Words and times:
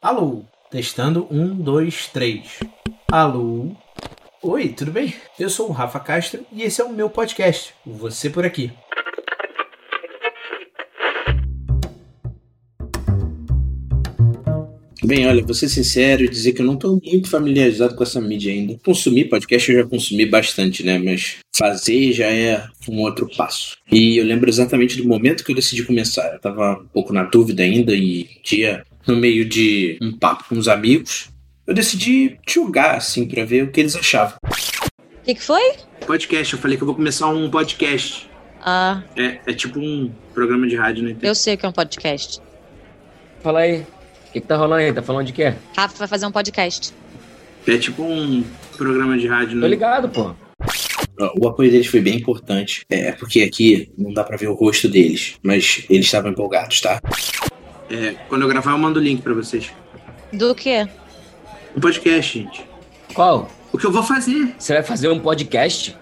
Alô, 0.00 0.44
testando 0.70 1.26
um, 1.28 1.56
dois, 1.56 2.06
três. 2.06 2.60
Alô. 3.10 3.72
Oi, 4.40 4.68
tudo 4.68 4.92
bem? 4.92 5.12
Eu 5.40 5.50
sou 5.50 5.68
o 5.68 5.72
Rafa 5.72 5.98
Castro 5.98 6.46
e 6.52 6.62
esse 6.62 6.80
é 6.80 6.84
o 6.84 6.92
meu 6.92 7.10
podcast, 7.10 7.74
Você 7.84 8.30
por 8.30 8.46
Aqui. 8.46 8.70
Bem, 15.02 15.26
olha, 15.26 15.42
vou 15.42 15.54
ser 15.54 15.68
sincero 15.68 16.22
e 16.22 16.28
dizer 16.28 16.52
que 16.52 16.62
eu 16.62 16.66
não 16.66 16.74
estou 16.74 17.00
muito 17.04 17.28
familiarizado 17.28 17.96
com 17.96 18.02
essa 18.04 18.20
mídia 18.20 18.52
ainda. 18.52 18.78
Consumir 18.84 19.24
podcast 19.24 19.72
eu 19.72 19.82
já 19.82 19.88
consumi 19.88 20.26
bastante, 20.26 20.84
né? 20.84 20.96
Mas 20.98 21.38
fazer 21.56 22.12
já 22.12 22.26
é 22.26 22.64
um 22.88 23.00
outro 23.00 23.28
passo. 23.36 23.76
E 23.90 24.16
eu 24.16 24.24
lembro 24.24 24.48
exatamente 24.48 24.96
do 24.96 25.08
momento 25.08 25.42
que 25.42 25.50
eu 25.50 25.56
decidi 25.56 25.82
começar. 25.82 26.34
Eu 26.34 26.40
tava 26.40 26.82
um 26.82 26.86
pouco 26.86 27.12
na 27.12 27.24
dúvida 27.24 27.64
ainda 27.64 27.96
e 27.96 28.28
dia 28.44 28.84
no 29.08 29.16
meio 29.16 29.48
de 29.48 29.98
um 30.02 30.12
papo 30.12 30.44
com 30.48 30.58
os 30.58 30.68
amigos, 30.68 31.30
eu 31.66 31.72
decidi 31.72 32.38
jogar 32.46 32.96
assim 32.96 33.26
para 33.26 33.44
ver 33.44 33.64
o 33.64 33.72
que 33.72 33.80
eles 33.80 33.96
achavam. 33.96 34.36
O 34.44 35.24
que, 35.24 35.34
que 35.34 35.42
foi? 35.42 35.76
Podcast, 36.06 36.52
eu 36.52 36.60
falei 36.60 36.76
que 36.76 36.82
eu 36.82 36.86
vou 36.86 36.94
começar 36.94 37.28
um 37.28 37.50
podcast. 37.50 38.28
Ah. 38.60 39.02
É, 39.16 39.38
é 39.46 39.52
tipo 39.54 39.80
um 39.80 40.12
programa 40.34 40.66
de 40.66 40.76
rádio, 40.76 41.02
né? 41.04 41.16
Eu 41.22 41.34
sei 41.34 41.54
o 41.54 41.58
que 41.58 41.64
é 41.64 41.68
um 41.68 41.72
podcast. 41.72 42.40
Fala 43.42 43.60
aí. 43.60 43.80
O 43.80 44.32
que, 44.32 44.40
que 44.42 44.46
tá 44.46 44.56
rolando 44.56 44.82
aí? 44.82 44.92
Tá 44.92 45.02
falando 45.02 45.26
de 45.26 45.32
quê? 45.32 45.54
Rafa 45.74 45.96
vai 45.96 46.08
fazer 46.08 46.26
um 46.26 46.32
podcast. 46.32 46.92
É 47.66 47.78
tipo 47.78 48.02
um 48.02 48.44
programa 48.76 49.16
de 49.16 49.26
rádio, 49.26 49.56
né? 49.56 49.62
Tô 49.62 49.66
ligado, 49.66 50.08
pô. 50.08 50.34
O 51.40 51.48
apoio 51.48 51.70
deles 51.70 51.86
foi 51.86 52.00
bem 52.00 52.16
importante. 52.16 52.84
É, 52.90 53.12
porque 53.12 53.42
aqui 53.42 53.90
não 53.96 54.12
dá 54.12 54.22
para 54.22 54.36
ver 54.36 54.48
o 54.48 54.54
rosto 54.54 54.88
deles, 54.88 55.36
mas 55.42 55.84
eles 55.88 56.06
estavam 56.06 56.30
empolgados, 56.30 56.80
tá? 56.80 57.00
É, 57.90 58.14
quando 58.28 58.42
eu 58.42 58.48
gravar, 58.48 58.72
eu 58.72 58.78
mando 58.78 59.00
o 59.00 59.02
link 59.02 59.22
para 59.22 59.32
vocês. 59.32 59.72
Do 60.32 60.54
quê? 60.54 60.86
Um 61.76 61.80
podcast, 61.80 62.38
gente. 62.38 62.64
Qual? 63.14 63.50
O 63.72 63.78
que 63.78 63.86
eu 63.86 63.92
vou 63.92 64.02
fazer? 64.02 64.54
Você 64.58 64.74
vai 64.74 64.82
fazer 64.82 65.08
um 65.08 65.18
podcast? 65.20 65.96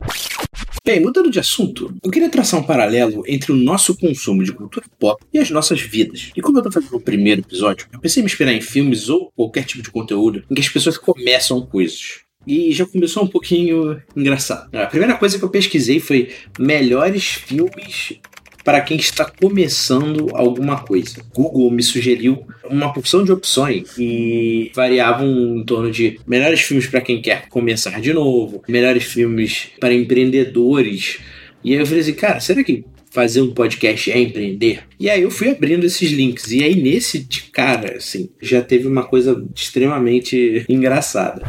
Bem, 0.84 1.00
mudando 1.00 1.30
de 1.30 1.40
assunto, 1.40 1.92
eu 2.02 2.10
queria 2.10 2.28
traçar 2.28 2.60
um 2.60 2.62
paralelo 2.62 3.24
entre 3.26 3.50
o 3.50 3.56
nosso 3.56 3.96
consumo 3.96 4.44
de 4.44 4.52
cultura 4.52 4.86
pop 4.98 5.20
e 5.32 5.38
as 5.38 5.50
nossas 5.50 5.80
vidas. 5.80 6.30
E 6.36 6.40
como 6.40 6.58
eu 6.58 6.62
tô 6.62 6.70
fazendo 6.70 6.96
o 6.96 7.00
primeiro 7.00 7.40
episódio, 7.40 7.88
eu 7.92 7.98
pensei 7.98 8.20
em 8.20 8.24
me 8.24 8.30
inspirar 8.30 8.52
em 8.52 8.60
filmes 8.60 9.08
ou 9.08 9.32
qualquer 9.34 9.64
tipo 9.64 9.82
de 9.82 9.90
conteúdo 9.90 10.44
em 10.48 10.54
que 10.54 10.60
as 10.60 10.68
pessoas 10.68 10.96
começam 10.96 11.60
coisas. 11.66 12.20
E 12.46 12.72
já 12.72 12.86
começou 12.86 13.24
um 13.24 13.26
pouquinho 13.26 14.00
engraçado. 14.14 14.72
A 14.76 14.86
primeira 14.86 15.16
coisa 15.16 15.36
que 15.36 15.44
eu 15.44 15.50
pesquisei 15.50 15.98
foi 15.98 16.32
melhores 16.56 17.24
filmes 17.24 18.20
para 18.66 18.80
quem 18.80 18.96
está 18.96 19.24
começando 19.24 20.28
alguma 20.34 20.80
coisa. 20.80 21.22
Google 21.32 21.70
me 21.70 21.84
sugeriu 21.84 22.44
uma 22.68 22.92
porção 22.92 23.22
de 23.22 23.30
opções 23.30 23.96
e 23.96 24.72
variavam 24.74 25.56
em 25.56 25.64
torno 25.64 25.88
de 25.88 26.18
melhores 26.26 26.62
filmes 26.62 26.88
para 26.88 27.00
quem 27.00 27.22
quer 27.22 27.48
começar 27.48 28.00
de 28.00 28.12
novo, 28.12 28.64
melhores 28.68 29.04
filmes 29.04 29.68
para 29.78 29.94
empreendedores. 29.94 31.18
E 31.62 31.74
aí 31.74 31.78
eu 31.78 31.86
falei 31.86 32.00
assim, 32.00 32.14
cara, 32.14 32.40
será 32.40 32.64
que 32.64 32.84
fazer 33.08 33.40
um 33.40 33.54
podcast 33.54 34.10
é 34.10 34.18
empreender? 34.18 34.80
E 34.98 35.08
aí 35.08 35.22
eu 35.22 35.30
fui 35.30 35.48
abrindo 35.48 35.86
esses 35.86 36.10
links. 36.10 36.50
E 36.50 36.64
aí 36.64 36.74
nesse 36.74 37.20
de 37.20 37.44
cara, 37.44 37.98
assim, 37.98 38.30
já 38.42 38.60
teve 38.60 38.88
uma 38.88 39.04
coisa 39.04 39.46
extremamente 39.54 40.66
engraçada. 40.68 41.46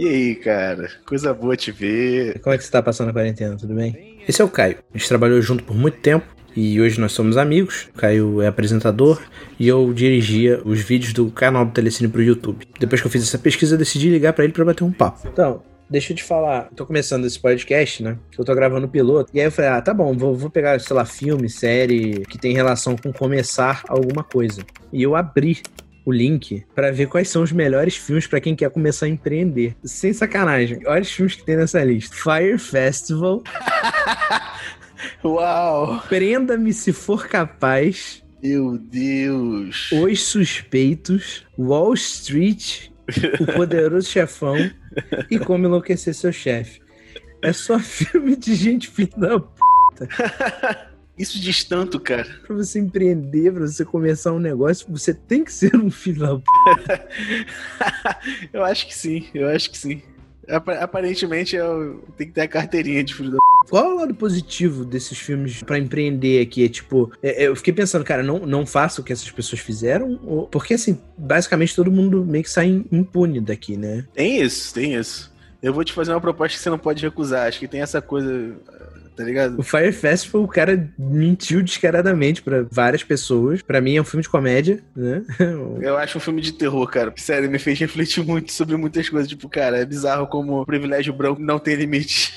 E 0.00 0.08
aí, 0.08 0.34
cara? 0.34 0.88
Coisa 1.04 1.34
boa 1.34 1.54
te 1.54 1.70
ver. 1.70 2.38
Como 2.40 2.54
é 2.54 2.56
que 2.56 2.64
você 2.64 2.70
tá 2.70 2.82
passando 2.82 3.10
a 3.10 3.12
quarentena? 3.12 3.54
Tudo 3.54 3.74
bem? 3.74 4.16
Esse 4.26 4.40
é 4.40 4.44
o 4.46 4.48
Caio. 4.48 4.78
A 4.94 4.96
gente 4.96 5.06
trabalhou 5.06 5.42
junto 5.42 5.62
por 5.62 5.76
muito 5.76 5.98
tempo 5.98 6.24
e 6.56 6.80
hoje 6.80 6.98
nós 6.98 7.12
somos 7.12 7.36
amigos. 7.36 7.90
O 7.94 7.98
Caio 7.98 8.40
é 8.40 8.46
apresentador 8.46 9.20
e 9.58 9.68
eu 9.68 9.92
dirigia 9.92 10.62
os 10.64 10.80
vídeos 10.80 11.12
do 11.12 11.30
canal 11.30 11.66
do 11.66 11.72
Telecine 11.72 12.08
pro 12.08 12.22
YouTube. 12.22 12.66
Depois 12.78 13.02
que 13.02 13.06
eu 13.06 13.10
fiz 13.10 13.24
essa 13.24 13.36
pesquisa, 13.36 13.74
eu 13.74 13.78
decidi 13.78 14.08
ligar 14.08 14.32
para 14.32 14.44
ele 14.44 14.54
para 14.54 14.64
bater 14.64 14.84
um 14.84 14.90
papo. 14.90 15.28
Então, 15.28 15.62
Deixa 15.90 16.12
eu 16.12 16.16
te 16.16 16.22
falar, 16.22 16.70
tô 16.76 16.86
começando 16.86 17.24
esse 17.24 17.36
podcast, 17.36 18.00
né? 18.00 18.16
Que 18.30 18.40
eu 18.40 18.44
tô 18.44 18.54
gravando 18.54 18.86
o 18.86 18.88
piloto. 18.88 19.28
E 19.34 19.40
aí 19.40 19.46
eu 19.48 19.50
falei, 19.50 19.72
ah, 19.72 19.82
tá 19.82 19.92
bom, 19.92 20.16
vou, 20.16 20.36
vou 20.36 20.48
pegar, 20.48 20.78
sei 20.80 20.94
lá, 20.94 21.04
filme, 21.04 21.50
série 21.50 22.24
que 22.26 22.38
tem 22.38 22.54
relação 22.54 22.96
com 22.96 23.12
começar 23.12 23.82
alguma 23.88 24.22
coisa. 24.22 24.62
E 24.92 25.02
eu 25.02 25.16
abri 25.16 25.60
o 26.10 26.12
link 26.12 26.64
para 26.74 26.92
ver 26.92 27.06
quais 27.06 27.28
são 27.28 27.42
os 27.42 27.52
melhores 27.52 27.96
filmes 27.96 28.26
para 28.26 28.40
quem 28.40 28.54
quer 28.54 28.70
começar 28.70 29.06
a 29.06 29.08
empreender. 29.08 29.74
Sem 29.84 30.12
sacanagem. 30.12 30.80
Olha 30.86 31.02
os 31.02 31.10
filmes 31.10 31.34
que 31.34 31.44
tem 31.44 31.56
nessa 31.56 31.82
lista: 31.82 32.14
Fire 32.14 32.58
Festival. 32.58 33.42
Uau! 35.24 36.02
Prenda-me 36.08 36.72
se 36.72 36.92
for 36.92 37.26
capaz. 37.26 38.22
Meu 38.42 38.78
Deus! 38.78 39.90
Os 39.92 40.22
Suspeitos, 40.22 41.44
Wall 41.58 41.94
Street, 41.94 42.88
O 43.38 43.46
Poderoso 43.52 44.08
Chefão 44.10 44.56
e 45.30 45.38
Como 45.38 45.66
Enlouquecer 45.66 46.14
Seu 46.14 46.32
Chefe. 46.32 46.80
É 47.42 47.52
só 47.52 47.78
filme 47.80 48.36
de 48.36 48.54
gente 48.54 48.88
filha 48.88 49.10
da 49.16 49.40
puta. 49.40 50.08
Isso 51.20 51.38
diz 51.38 51.62
tanto, 51.64 52.00
cara. 52.00 52.26
Pra 52.46 52.56
você 52.56 52.78
empreender, 52.78 53.52
pra 53.52 53.66
você 53.66 53.84
começar 53.84 54.32
um 54.32 54.38
negócio, 54.38 54.86
você 54.88 55.12
tem 55.12 55.44
que 55.44 55.52
ser 55.52 55.76
um 55.76 55.90
filho 55.90 56.20
da 56.20 56.34
puta. 56.34 57.08
eu 58.50 58.64
acho 58.64 58.86
que 58.86 58.94
sim, 58.94 59.26
eu 59.34 59.46
acho 59.46 59.70
que 59.70 59.76
sim. 59.76 60.00
Aparentemente 60.48 61.54
eu 61.54 62.02
tenho 62.16 62.30
que 62.30 62.34
ter 62.34 62.40
a 62.40 62.48
carteirinha 62.48 63.04
de 63.04 63.14
filho 63.14 63.32
da 63.32 63.38
qual 63.68 63.84
é 63.84 63.88
o 63.88 63.96
lado 63.96 64.14
positivo 64.14 64.84
desses 64.84 65.18
filmes 65.18 65.62
para 65.62 65.78
empreender 65.78 66.40
aqui? 66.40 66.64
É 66.64 66.68
tipo, 66.68 67.12
é, 67.22 67.46
eu 67.46 67.54
fiquei 67.54 67.74
pensando, 67.74 68.02
cara, 68.02 68.22
não, 68.22 68.38
não 68.40 68.64
faça 68.66 69.00
o 69.00 69.04
que 69.04 69.12
essas 69.12 69.30
pessoas 69.30 69.60
fizeram, 69.60 70.18
ou, 70.24 70.46
porque 70.46 70.74
assim, 70.74 70.98
basicamente 71.16 71.76
todo 71.76 71.92
mundo 71.92 72.24
meio 72.24 72.42
que 72.42 72.50
sai 72.50 72.82
impune 72.90 73.40
daqui, 73.40 73.76
né? 73.76 74.06
Tem 74.14 74.40
isso, 74.40 74.72
tem 74.72 74.94
isso. 74.94 75.30
Eu 75.62 75.74
vou 75.74 75.84
te 75.84 75.92
fazer 75.92 76.12
uma 76.12 76.20
proposta 76.20 76.56
que 76.56 76.62
você 76.62 76.70
não 76.70 76.78
pode 76.78 77.02
recusar. 77.02 77.46
Acho 77.46 77.60
que 77.60 77.68
tem 77.68 77.82
essa 77.82 78.00
coisa 78.00 78.56
tá 79.16 79.24
ligado? 79.24 79.58
O 79.58 79.62
Fire 79.62 79.92
Festival, 79.92 80.42
o 80.42 80.48
cara 80.48 80.88
mentiu 80.98 81.62
descaradamente 81.62 82.42
para 82.42 82.66
várias 82.70 83.02
pessoas. 83.02 83.62
Para 83.62 83.80
mim 83.80 83.96
é 83.96 84.00
um 84.00 84.04
filme 84.04 84.22
de 84.22 84.28
comédia, 84.28 84.80
né? 84.94 85.22
Eu 85.80 85.96
acho 85.96 86.18
um 86.18 86.20
filme 86.20 86.40
de 86.40 86.52
terror, 86.52 86.86
cara. 86.88 87.12
Sério, 87.16 87.50
me 87.50 87.58
fez 87.58 87.78
refletir 87.78 88.24
muito 88.24 88.52
sobre 88.52 88.76
muitas 88.76 89.08
coisas. 89.08 89.28
Tipo, 89.28 89.48
cara, 89.48 89.78
é 89.78 89.84
bizarro 89.84 90.26
como 90.26 90.60
o 90.60 90.66
privilégio 90.66 91.12
branco 91.12 91.40
não 91.40 91.58
tem 91.58 91.74
limite. 91.74 92.32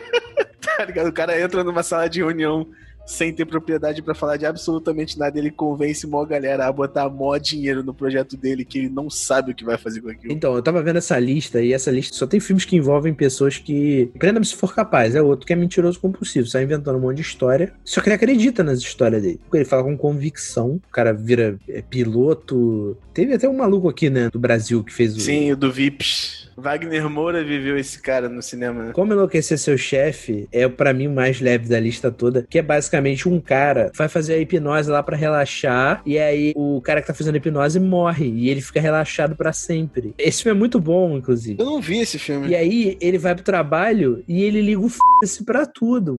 tá 0.76 0.84
ligado? 0.84 1.08
O 1.08 1.12
cara 1.12 1.40
entra 1.40 1.64
numa 1.64 1.82
sala 1.82 2.08
de 2.08 2.20
reunião 2.20 2.66
sem 3.06 3.32
ter 3.32 3.44
propriedade 3.44 4.02
para 4.02 4.14
falar 4.14 4.36
de 4.36 4.44
absolutamente 4.44 5.18
nada, 5.18 5.38
ele 5.38 5.50
convence 5.50 6.06
mó 6.06 6.24
galera 6.24 6.66
a 6.66 6.72
botar 6.72 7.08
mó 7.08 7.38
dinheiro 7.38 7.82
no 7.82 7.94
projeto 7.94 8.36
dele 8.36 8.64
que 8.64 8.78
ele 8.78 8.88
não 8.88 9.08
sabe 9.08 9.52
o 9.52 9.54
que 9.54 9.64
vai 9.64 9.78
fazer 9.78 10.00
com 10.00 10.10
aquilo. 10.10 10.32
Então, 10.32 10.54
eu 10.56 10.62
tava 10.62 10.82
vendo 10.82 10.96
essa 10.96 11.18
lista 11.18 11.62
e 11.62 11.72
essa 11.72 11.90
lista 11.90 12.16
só 12.16 12.26
tem 12.26 12.40
filmes 12.40 12.64
que 12.64 12.76
envolvem 12.76 13.14
pessoas 13.14 13.58
que. 13.58 14.10
Prenda-me 14.18 14.44
se 14.44 14.56
for 14.56 14.74
capaz, 14.74 15.14
é 15.14 15.22
outro 15.22 15.46
que 15.46 15.52
é 15.52 15.56
mentiroso 15.56 16.00
compulsivo, 16.00 16.46
sai 16.46 16.64
inventando 16.64 16.96
um 16.96 17.02
monte 17.02 17.16
de 17.16 17.22
história. 17.22 17.72
Só 17.84 18.00
que 18.00 18.08
ele 18.08 18.16
acredita 18.16 18.64
nas 18.64 18.80
histórias 18.80 19.22
dele. 19.22 19.40
Ele 19.54 19.64
fala 19.64 19.84
com 19.84 19.96
convicção, 19.96 20.80
o 20.86 20.92
cara 20.92 21.12
vira 21.12 21.58
é, 21.68 21.80
piloto. 21.82 22.96
Teve 23.14 23.34
até 23.34 23.48
um 23.48 23.56
maluco 23.56 23.88
aqui, 23.88 24.10
né, 24.10 24.28
do 24.30 24.38
Brasil 24.38 24.82
que 24.82 24.92
fez 24.92 25.16
o. 25.16 25.20
Sim, 25.20 25.52
o 25.52 25.56
do 25.56 25.72
Vips. 25.72 26.45
Wagner 26.56 27.08
Moura 27.08 27.44
viveu 27.44 27.76
esse 27.76 28.00
cara 28.00 28.28
no 28.28 28.42
cinema. 28.42 28.92
Como 28.92 29.12
enlouquecer 29.12 29.58
seu 29.58 29.76
chefe 29.76 30.48
é 30.50 30.68
para 30.68 30.92
mim 30.92 31.06
o 31.06 31.14
mais 31.14 31.40
leve 31.40 31.68
da 31.68 31.78
lista 31.78 32.10
toda, 32.10 32.46
que 32.48 32.58
é 32.58 32.62
basicamente 32.62 33.28
um 33.28 33.40
cara 33.40 33.90
vai 33.94 34.08
fazer 34.08 34.34
a 34.34 34.38
hipnose 34.38 34.90
lá 34.90 35.02
para 35.02 35.16
relaxar 35.16 36.02
e 36.06 36.18
aí 36.18 36.52
o 36.56 36.80
cara 36.80 37.00
que 37.00 37.06
tá 37.06 37.14
fazendo 37.14 37.34
a 37.34 37.38
hipnose 37.38 37.78
morre 37.78 38.26
e 38.26 38.48
ele 38.48 38.60
fica 38.60 38.80
relaxado 38.80 39.36
para 39.36 39.52
sempre. 39.52 40.14
Esse 40.18 40.42
filme 40.42 40.56
é 40.56 40.58
muito 40.58 40.80
bom, 40.80 41.16
inclusive. 41.16 41.60
Eu 41.60 41.66
não 41.66 41.80
vi 41.80 41.98
esse 41.98 42.18
filme. 42.18 42.48
E 42.48 42.56
aí 42.56 42.96
ele 43.00 43.18
vai 43.18 43.34
pro 43.34 43.44
trabalho 43.44 44.24
e 44.26 44.42
ele 44.42 44.62
liga 44.62 44.80
o 44.80 44.88
f*** 44.88 44.98
pra 45.44 45.66
tudo. 45.66 46.14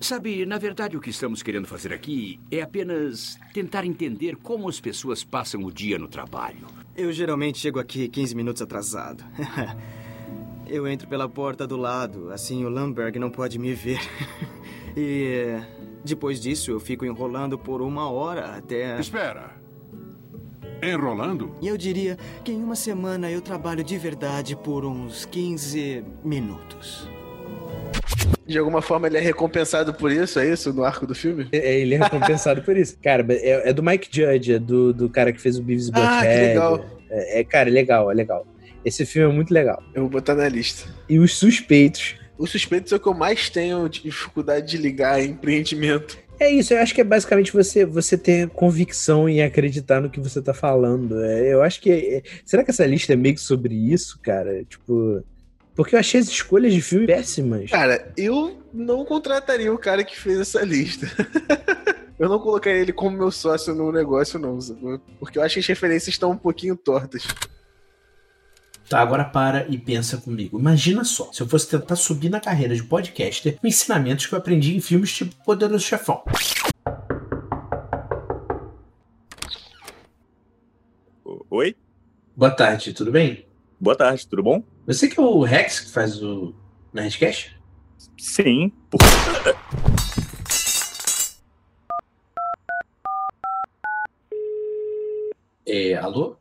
Sabe, 0.00 0.44
na 0.44 0.58
verdade, 0.58 0.96
o 0.96 1.00
que 1.00 1.10
estamos 1.10 1.42
querendo 1.42 1.66
fazer 1.66 1.92
aqui 1.92 2.40
é 2.50 2.60
apenas 2.60 3.38
tentar 3.54 3.84
entender 3.84 4.36
como 4.36 4.68
as 4.68 4.80
pessoas 4.80 5.22
passam 5.22 5.62
o 5.62 5.72
dia 5.72 5.96
no 5.96 6.08
trabalho. 6.08 6.66
Eu 6.96 7.10
geralmente 7.10 7.58
chego 7.58 7.78
aqui 7.78 8.08
15 8.08 8.34
minutos 8.34 8.62
atrasado. 8.62 9.24
Eu 10.66 10.86
entro 10.86 11.08
pela 11.08 11.28
porta 11.28 11.66
do 11.66 11.76
lado, 11.76 12.30
assim 12.30 12.64
o 12.64 12.68
Lamberg 12.68 13.18
não 13.18 13.30
pode 13.30 13.58
me 13.58 13.74
ver. 13.74 14.00
e 14.96 15.60
depois 16.02 16.40
disso 16.40 16.70
eu 16.70 16.80
fico 16.80 17.04
enrolando 17.04 17.58
por 17.58 17.82
uma 17.82 18.08
hora 18.08 18.56
até. 18.56 18.98
Espera! 18.98 19.54
Enrolando? 20.82 21.54
Eu 21.62 21.76
diria 21.76 22.16
que 22.42 22.52
em 22.52 22.62
uma 22.62 22.74
semana 22.74 23.30
eu 23.30 23.42
trabalho 23.42 23.84
de 23.84 23.98
verdade 23.98 24.56
por 24.56 24.84
uns 24.84 25.26
15 25.26 26.04
minutos. 26.24 27.06
De 28.52 28.58
alguma 28.58 28.82
forma 28.82 29.06
ele 29.06 29.16
é 29.16 29.20
recompensado 29.20 29.94
por 29.94 30.12
isso, 30.12 30.38
é 30.38 30.46
isso? 30.46 30.74
No 30.74 30.84
arco 30.84 31.06
do 31.06 31.14
filme? 31.14 31.48
É, 31.50 31.80
ele 31.80 31.94
é 31.94 31.98
recompensado 31.98 32.60
por 32.62 32.76
isso. 32.76 32.98
Cara, 33.02 33.24
é, 33.30 33.70
é, 33.70 33.72
do 33.72 33.82
Mike 33.82 34.08
Judge, 34.10 34.52
é 34.52 34.58
do, 34.58 34.92
do 34.92 35.08
cara 35.08 35.32
que 35.32 35.40
fez 35.40 35.58
o 35.58 35.62
Beavis 35.62 35.88
Butthead. 35.88 36.14
Ah, 36.14 36.20
que 36.20 36.40
legal. 36.40 36.86
É, 37.10 37.40
é, 37.40 37.44
cara, 37.44 37.70
é 37.70 37.72
legal, 37.72 38.10
é 38.10 38.14
legal. 38.14 38.46
Esse 38.84 39.06
filme 39.06 39.32
é 39.32 39.34
muito 39.34 39.54
legal. 39.54 39.82
Eu 39.94 40.02
vou 40.02 40.10
botar 40.10 40.34
na 40.34 40.46
lista. 40.48 40.86
E 41.08 41.18
Os 41.18 41.34
Suspeitos. 41.34 42.16
Os 42.36 42.50
Suspeitos 42.50 42.92
é 42.92 42.96
o 42.96 43.00
que 43.00 43.08
eu 43.08 43.14
mais 43.14 43.48
tenho 43.48 43.88
dificuldade 43.88 44.70
de 44.70 44.76
ligar 44.76 45.18
em 45.18 45.30
empreendimento. 45.30 46.18
É 46.38 46.50
isso, 46.50 46.74
eu 46.74 46.78
acho 46.80 46.94
que 46.94 47.00
é 47.00 47.04
basicamente 47.04 47.52
você, 47.52 47.86
você 47.86 48.18
ter 48.18 48.48
convicção 48.50 49.28
em 49.28 49.42
acreditar 49.42 50.00
no 50.00 50.10
que 50.10 50.20
você 50.20 50.42
tá 50.42 50.52
falando. 50.52 51.24
É, 51.24 51.54
eu 51.54 51.62
acho 51.62 51.80
que. 51.80 51.90
é- 51.90 52.22
será 52.44 52.64
que 52.64 52.70
essa 52.70 52.84
lista 52.84 53.12
é 53.12 53.16
meio 53.16 53.34
que 53.34 53.40
sobre 53.40 53.74
isso, 53.74 54.18
cara? 54.20 54.62
Tipo. 54.64 55.24
Porque 55.74 55.94
eu 55.94 56.00
achei 56.00 56.20
as 56.20 56.28
escolhas 56.28 56.72
de 56.72 56.82
filme 56.82 57.06
péssimas. 57.06 57.70
Cara, 57.70 58.12
eu 58.16 58.62
não 58.72 59.04
contrataria 59.04 59.72
o 59.72 59.78
cara 59.78 60.04
que 60.04 60.18
fez 60.18 60.38
essa 60.38 60.62
lista. 60.62 61.06
eu 62.18 62.28
não 62.28 62.38
colocaria 62.38 62.80
ele 62.80 62.92
como 62.92 63.16
meu 63.16 63.30
sócio 63.30 63.74
no 63.74 63.90
negócio, 63.90 64.38
não? 64.38 64.58
Porque 65.18 65.38
eu 65.38 65.42
acho 65.42 65.54
que 65.54 65.60
as 65.60 65.66
referências 65.66 66.14
estão 66.14 66.30
um 66.30 66.36
pouquinho 66.36 66.76
tortas. 66.76 67.26
Tá, 68.88 69.00
agora 69.00 69.24
para 69.24 69.66
e 69.68 69.78
pensa 69.78 70.18
comigo. 70.18 70.58
Imagina 70.58 71.02
só, 71.04 71.32
se 71.32 71.40
eu 71.40 71.48
fosse 71.48 71.66
tentar 71.68 71.96
subir 71.96 72.28
na 72.28 72.40
carreira 72.40 72.74
de 72.74 72.82
podcaster 72.82 73.58
com 73.58 73.66
ensinamentos 73.66 74.26
que 74.26 74.34
eu 74.34 74.38
aprendi 74.38 74.76
em 74.76 74.80
filmes 74.80 75.10
tipo 75.12 75.34
Poderoso 75.44 75.84
Chefão. 75.84 76.22
Oi? 81.48 81.74
Boa 82.36 82.50
tarde, 82.50 82.92
tudo 82.92 83.10
bem? 83.10 83.46
Boa 83.82 83.96
tarde, 83.96 84.28
tudo 84.28 84.44
bom? 84.44 84.62
Você 84.86 85.08
que 85.08 85.18
é 85.18 85.22
o 85.24 85.42
Rex 85.42 85.80
que 85.80 85.90
faz 85.90 86.22
o 86.22 86.54
Nerdcast? 86.92 87.60
Sim. 88.16 88.72
Por... 88.88 89.00
É, 95.66 95.94
alô? 95.94 96.36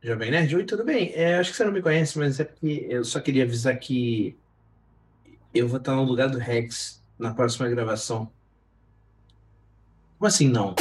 Jovem 0.00 0.30
Nerd? 0.30 0.54
Oi, 0.54 0.62
tudo 0.62 0.84
bem? 0.84 1.10
É, 1.16 1.34
acho 1.34 1.50
que 1.50 1.56
você 1.56 1.64
não 1.64 1.72
me 1.72 1.82
conhece, 1.82 2.16
mas 2.16 2.38
é 2.38 2.44
porque 2.44 2.86
eu 2.88 3.04
só 3.04 3.18
queria 3.18 3.42
avisar 3.42 3.76
que 3.76 4.38
eu 5.52 5.66
vou 5.66 5.78
estar 5.78 5.96
no 5.96 6.04
lugar 6.04 6.28
do 6.28 6.38
Rex 6.38 7.02
na 7.18 7.34
próxima 7.34 7.68
gravação. 7.68 8.30
Como 10.16 10.28
assim 10.28 10.46
não? 10.48 10.76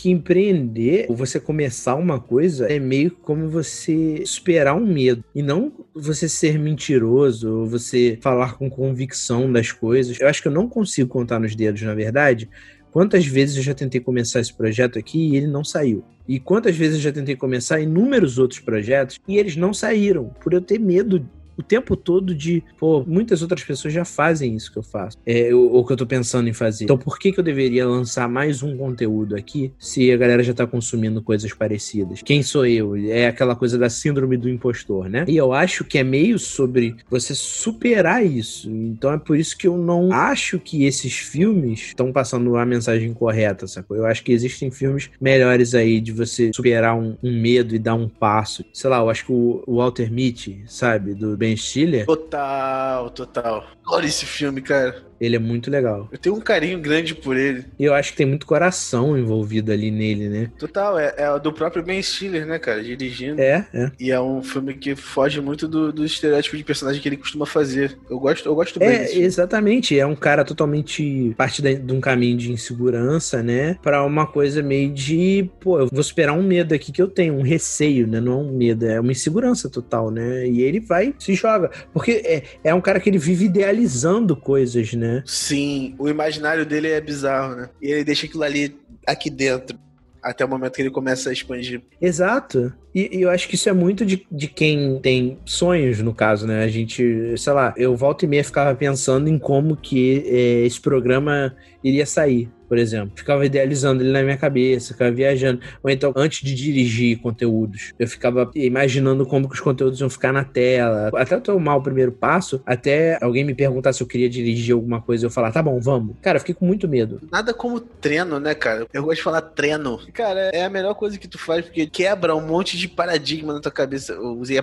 Que 0.00 0.08
empreender, 0.08 1.04
ou 1.10 1.14
você 1.14 1.38
começar 1.38 1.94
uma 1.94 2.18
coisa, 2.18 2.64
é 2.72 2.78
meio 2.78 3.10
como 3.10 3.50
você 3.50 4.22
superar 4.24 4.74
um 4.74 4.86
medo. 4.86 5.22
E 5.34 5.42
não 5.42 5.70
você 5.94 6.26
ser 6.26 6.58
mentiroso, 6.58 7.54
ou 7.54 7.66
você 7.66 8.18
falar 8.22 8.54
com 8.54 8.70
convicção 8.70 9.52
das 9.52 9.72
coisas. 9.72 10.18
Eu 10.18 10.26
acho 10.26 10.40
que 10.40 10.48
eu 10.48 10.52
não 10.52 10.66
consigo 10.66 11.06
contar 11.06 11.38
nos 11.38 11.54
dedos, 11.54 11.82
na 11.82 11.94
verdade. 11.94 12.48
Quantas 12.90 13.26
vezes 13.26 13.58
eu 13.58 13.62
já 13.62 13.74
tentei 13.74 14.00
começar 14.00 14.40
esse 14.40 14.54
projeto 14.54 14.98
aqui 14.98 15.18
e 15.18 15.36
ele 15.36 15.48
não 15.48 15.62
saiu? 15.62 16.02
E 16.26 16.40
quantas 16.40 16.74
vezes 16.74 16.94
eu 16.94 17.02
já 17.02 17.12
tentei 17.12 17.36
começar 17.36 17.78
inúmeros 17.78 18.38
outros 18.38 18.60
projetos 18.60 19.20
e 19.28 19.36
eles 19.36 19.54
não 19.54 19.74
saíram, 19.74 20.30
por 20.42 20.54
eu 20.54 20.62
ter 20.62 20.78
medo 20.78 21.28
o 21.60 21.62
tempo 21.62 21.94
todo 21.96 22.34
de, 22.34 22.62
pô, 22.78 23.04
muitas 23.06 23.42
outras 23.42 23.62
pessoas 23.62 23.92
já 23.94 24.04
fazem 24.04 24.56
isso 24.56 24.72
que 24.72 24.78
eu 24.78 24.82
faço, 24.82 25.18
é, 25.26 25.54
ou, 25.54 25.84
que 25.84 25.92
eu 25.92 25.96
tô 25.96 26.06
pensando 26.06 26.48
em 26.48 26.52
fazer. 26.52 26.84
Então 26.84 26.98
por 26.98 27.18
que 27.18 27.32
que 27.32 27.38
eu 27.38 27.44
deveria 27.44 27.86
lançar 27.86 28.28
mais 28.28 28.62
um 28.62 28.76
conteúdo 28.76 29.36
aqui 29.36 29.72
se 29.78 30.10
a 30.10 30.16
galera 30.16 30.42
já 30.42 30.54
tá 30.54 30.66
consumindo 30.66 31.22
coisas 31.22 31.52
parecidas? 31.52 32.22
Quem 32.22 32.42
sou 32.42 32.66
eu? 32.66 32.96
É 32.96 33.26
aquela 33.26 33.54
coisa 33.54 33.78
da 33.78 33.90
síndrome 33.90 34.36
do 34.36 34.48
impostor, 34.48 35.08
né? 35.08 35.24
E 35.28 35.36
eu 35.36 35.52
acho 35.52 35.84
que 35.84 35.98
é 35.98 36.04
meio 36.04 36.38
sobre 36.38 36.96
você 37.08 37.34
superar 37.34 38.24
isso. 38.24 38.70
Então 38.70 39.12
é 39.12 39.18
por 39.18 39.36
isso 39.36 39.56
que 39.56 39.66
eu 39.66 39.76
não 39.76 40.12
acho 40.12 40.58
que 40.58 40.84
esses 40.84 41.14
filmes 41.14 41.88
estão 41.88 42.12
passando 42.12 42.56
a 42.56 42.64
mensagem 42.64 43.12
correta, 43.12 43.66
sacou? 43.66 43.96
Eu 43.96 44.06
acho 44.06 44.24
que 44.24 44.32
existem 44.32 44.70
filmes 44.70 45.10
melhores 45.20 45.74
aí 45.74 46.00
de 46.00 46.12
você 46.12 46.50
superar 46.54 46.96
um, 46.96 47.16
um 47.22 47.38
medo 47.38 47.74
e 47.74 47.78
dar 47.78 47.94
um 47.94 48.08
passo. 48.08 48.64
Sei 48.72 48.88
lá, 48.88 48.98
eu 48.98 49.10
acho 49.10 49.26
que 49.26 49.32
o, 49.32 49.62
o 49.66 49.76
Walter 49.76 50.10
Mitty, 50.10 50.62
sabe, 50.66 51.14
do 51.14 51.36
Ben 51.36 51.49
Stiller, 51.56 52.06
Total, 52.06 53.10
total. 53.10 53.66
Olha 53.86 54.06
esse 54.06 54.26
filme, 54.26 54.60
cara. 54.60 55.09
Ele 55.20 55.36
é 55.36 55.38
muito 55.38 55.70
legal. 55.70 56.08
Eu 56.10 56.18
tenho 56.18 56.34
um 56.34 56.40
carinho 56.40 56.78
grande 56.80 57.14
por 57.14 57.36
ele. 57.36 57.64
E 57.78 57.84
eu 57.84 57.92
acho 57.94 58.12
que 58.12 58.16
tem 58.16 58.26
muito 58.26 58.46
coração 58.46 59.16
envolvido 59.18 59.70
ali 59.72 59.90
nele, 59.90 60.28
né? 60.28 60.50
Total, 60.58 60.98
é, 60.98 61.14
é 61.16 61.38
do 61.38 61.52
próprio 61.52 61.82
Ben 61.82 62.02
Stiller, 62.02 62.46
né, 62.46 62.58
cara? 62.58 62.82
Dirigindo. 62.82 63.40
É, 63.40 63.66
é. 63.74 63.90
E 64.00 64.10
é 64.10 64.20
um 64.20 64.42
filme 64.42 64.74
que 64.74 64.96
foge 64.96 65.40
muito 65.40 65.68
do, 65.68 65.92
do 65.92 66.04
estereótipo 66.04 66.56
de 66.56 66.64
personagem 66.64 67.00
que 67.02 67.08
ele 67.08 67.16
costuma 67.16 67.44
fazer. 67.46 67.98
Eu 68.08 68.18
gosto, 68.18 68.48
eu 68.48 68.54
gosto 68.54 68.78
bem 68.78 68.88
É, 68.88 69.18
exatamente. 69.18 69.98
É 69.98 70.06
um 70.06 70.16
cara 70.16 70.44
totalmente 70.44 71.34
parte 71.36 71.60
da- 71.60 71.72
de 71.72 71.92
um 71.92 72.00
caminho 72.00 72.36
de 72.36 72.52
insegurança, 72.52 73.42
né? 73.42 73.76
Pra 73.82 74.04
uma 74.04 74.26
coisa 74.26 74.62
meio 74.62 74.90
de, 74.90 75.50
pô, 75.60 75.80
eu 75.80 75.88
vou 75.92 76.02
superar 76.02 76.36
um 76.36 76.42
medo 76.42 76.74
aqui 76.74 76.92
que 76.92 77.02
eu 77.02 77.08
tenho, 77.08 77.34
um 77.34 77.42
receio, 77.42 78.06
né? 78.06 78.20
Não 78.20 78.32
é 78.32 78.36
um 78.36 78.52
medo, 78.56 78.86
é 78.86 78.98
uma 79.00 79.12
insegurança 79.12 79.68
total, 79.68 80.10
né? 80.10 80.46
E 80.46 80.62
ele 80.62 80.80
vai, 80.80 81.14
se 81.18 81.34
joga. 81.34 81.70
Porque 81.92 82.12
é, 82.24 82.42
é 82.64 82.74
um 82.74 82.80
cara 82.80 82.98
que 83.00 83.10
ele 83.10 83.18
vive 83.18 83.44
idealizando 83.46 84.34
coisas, 84.36 84.92
né? 84.94 85.09
Sim, 85.24 85.94
o 85.98 86.08
imaginário 86.08 86.64
dele 86.64 86.88
é 86.88 87.00
bizarro, 87.00 87.54
né? 87.54 87.70
E 87.80 87.90
ele 87.90 88.04
deixa 88.04 88.26
aquilo 88.26 88.42
ali 88.42 88.76
aqui 89.06 89.30
dentro. 89.30 89.78
Até 90.22 90.44
o 90.44 90.48
momento 90.48 90.74
que 90.74 90.82
ele 90.82 90.90
começa 90.90 91.30
a 91.30 91.32
expandir. 91.32 91.80
Exato. 91.98 92.70
E, 92.94 93.18
e 93.18 93.22
eu 93.22 93.30
acho 93.30 93.48
que 93.48 93.54
isso 93.54 93.70
é 93.70 93.72
muito 93.72 94.04
de, 94.04 94.26
de 94.30 94.48
quem 94.48 95.00
tem 95.00 95.38
sonhos, 95.46 96.00
no 96.02 96.12
caso, 96.12 96.46
né? 96.46 96.62
A 96.62 96.68
gente, 96.68 97.34
sei 97.38 97.52
lá, 97.54 97.72
eu 97.76 97.96
volta 97.96 98.26
e 98.26 98.28
meia 98.28 98.44
ficava 98.44 98.74
pensando 98.74 99.28
em 99.28 99.38
como 99.38 99.76
que 99.76 100.22
eh, 100.26 100.66
esse 100.66 100.78
programa 100.78 101.56
iria 101.82 102.06
sair, 102.06 102.48
por 102.68 102.78
exemplo. 102.78 103.12
Ficava 103.16 103.44
idealizando 103.44 104.02
ele 104.02 104.12
na 104.12 104.22
minha 104.22 104.36
cabeça, 104.36 104.92
ficava 104.92 105.10
viajando. 105.10 105.60
Ou 105.82 105.90
então, 105.90 106.12
antes 106.14 106.42
de 106.42 106.54
dirigir 106.54 107.18
conteúdos, 107.18 107.92
eu 107.98 108.06
ficava 108.06 108.50
imaginando 108.54 109.26
como 109.26 109.48
que 109.48 109.54
os 109.54 109.60
conteúdos 109.60 110.00
iam 110.00 110.10
ficar 110.10 110.32
na 110.32 110.44
tela. 110.44 111.10
Até 111.14 111.34
eu 111.34 111.40
tomar 111.40 111.76
o 111.76 111.82
primeiro 111.82 112.12
passo, 112.12 112.62
até 112.64 113.18
alguém 113.22 113.44
me 113.44 113.54
perguntar 113.54 113.92
se 113.92 114.02
eu 114.02 114.06
queria 114.06 114.28
dirigir 114.28 114.74
alguma 114.74 115.00
coisa, 115.00 115.26
eu 115.26 115.30
falar, 115.30 115.52
tá 115.52 115.62
bom, 115.62 115.80
vamos. 115.80 116.16
Cara, 116.22 116.36
eu 116.36 116.40
fiquei 116.40 116.54
com 116.54 116.64
muito 116.64 116.86
medo. 116.86 117.20
Nada 117.30 117.52
como 117.52 117.80
treino, 117.80 118.38
né, 118.38 118.54
cara? 118.54 118.86
Eu 118.92 119.02
gosto 119.02 119.16
de 119.16 119.22
falar 119.22 119.40
treino. 119.40 120.00
Cara, 120.12 120.50
é 120.52 120.64
a 120.64 120.70
melhor 120.70 120.94
coisa 120.94 121.18
que 121.18 121.28
tu 121.28 121.38
faz, 121.38 121.64
porque 121.64 121.86
quebra 121.86 122.34
um 122.34 122.46
monte 122.46 122.78
de 122.78 122.88
paradigma 122.88 123.52
na 123.52 123.60
tua 123.60 123.72
cabeça. 123.72 124.12
Eu 124.12 124.38
usei 124.38 124.58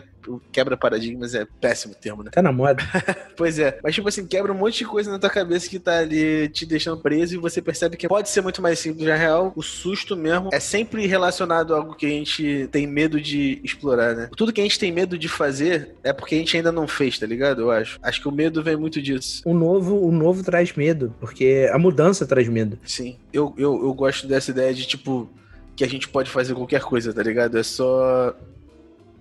quebra 0.51 0.75
paradigmas, 0.75 1.33
é 1.33 1.45
péssimo 1.59 1.95
termo, 1.95 2.23
né? 2.23 2.31
Tá 2.31 2.41
na 2.41 2.51
moda. 2.51 2.83
Pois 3.35 3.59
é. 3.59 3.77
Mas, 3.83 3.93
tipo 3.93 4.07
assim, 4.07 4.25
quebra 4.25 4.51
um 4.51 4.57
monte 4.57 4.79
de 4.79 4.85
coisa 4.85 5.11
na 5.11 5.19
tua 5.19 5.29
cabeça 5.29 5.69
que 5.69 5.77
tá 5.77 5.99
ali 5.99 6.49
te 6.49 6.65
deixando 6.65 6.99
preso 7.07 7.35
e 7.35 7.37
você 7.37 7.61
percebe 7.61 7.95
que 7.95 8.07
pode 8.07 8.29
ser 8.29 8.41
muito 8.41 8.61
mais 8.61 8.79
simples. 8.79 9.07
Na 9.07 9.15
real, 9.15 9.53
o 9.55 9.61
susto 9.61 10.17
mesmo 10.17 10.49
é 10.51 10.59
sempre 10.59 11.07
relacionado 11.07 11.73
a 11.73 11.77
algo 11.77 11.95
que 11.95 12.05
a 12.05 12.09
gente 12.09 12.67
tem 12.69 12.85
medo 12.85 13.21
de 13.21 13.61
explorar, 13.63 14.13
né? 14.13 14.29
Tudo 14.35 14.51
que 14.51 14.59
a 14.59 14.63
gente 14.63 14.77
tem 14.77 14.91
medo 14.91 15.17
de 15.17 15.29
fazer 15.29 15.95
é 16.03 16.11
porque 16.11 16.35
a 16.35 16.37
gente 16.37 16.57
ainda 16.57 16.71
não 16.71 16.85
fez, 16.85 17.17
tá 17.17 17.25
ligado? 17.25 17.61
Eu 17.61 17.71
acho. 17.71 17.97
Acho 18.03 18.21
que 18.21 18.27
o 18.27 18.31
medo 18.31 18.61
vem 18.61 18.75
muito 18.75 19.01
disso. 19.01 19.41
O 19.45 19.53
novo, 19.53 20.05
o 20.05 20.11
novo 20.11 20.43
traz 20.43 20.73
medo, 20.73 21.15
porque 21.19 21.69
a 21.71 21.77
mudança 21.77 22.25
traz 22.25 22.49
medo. 22.49 22.77
Sim. 22.83 23.17
Eu, 23.31 23.53
eu, 23.57 23.85
eu 23.85 23.93
gosto 23.93 24.27
dessa 24.27 24.51
ideia 24.51 24.73
de, 24.73 24.85
tipo, 24.85 25.29
que 25.75 25.83
a 25.83 25.87
gente 25.87 26.09
pode 26.09 26.29
fazer 26.29 26.53
qualquer 26.53 26.81
coisa, 26.81 27.13
tá 27.13 27.23
ligado? 27.23 27.57
É 27.57 27.63
só. 27.63 28.35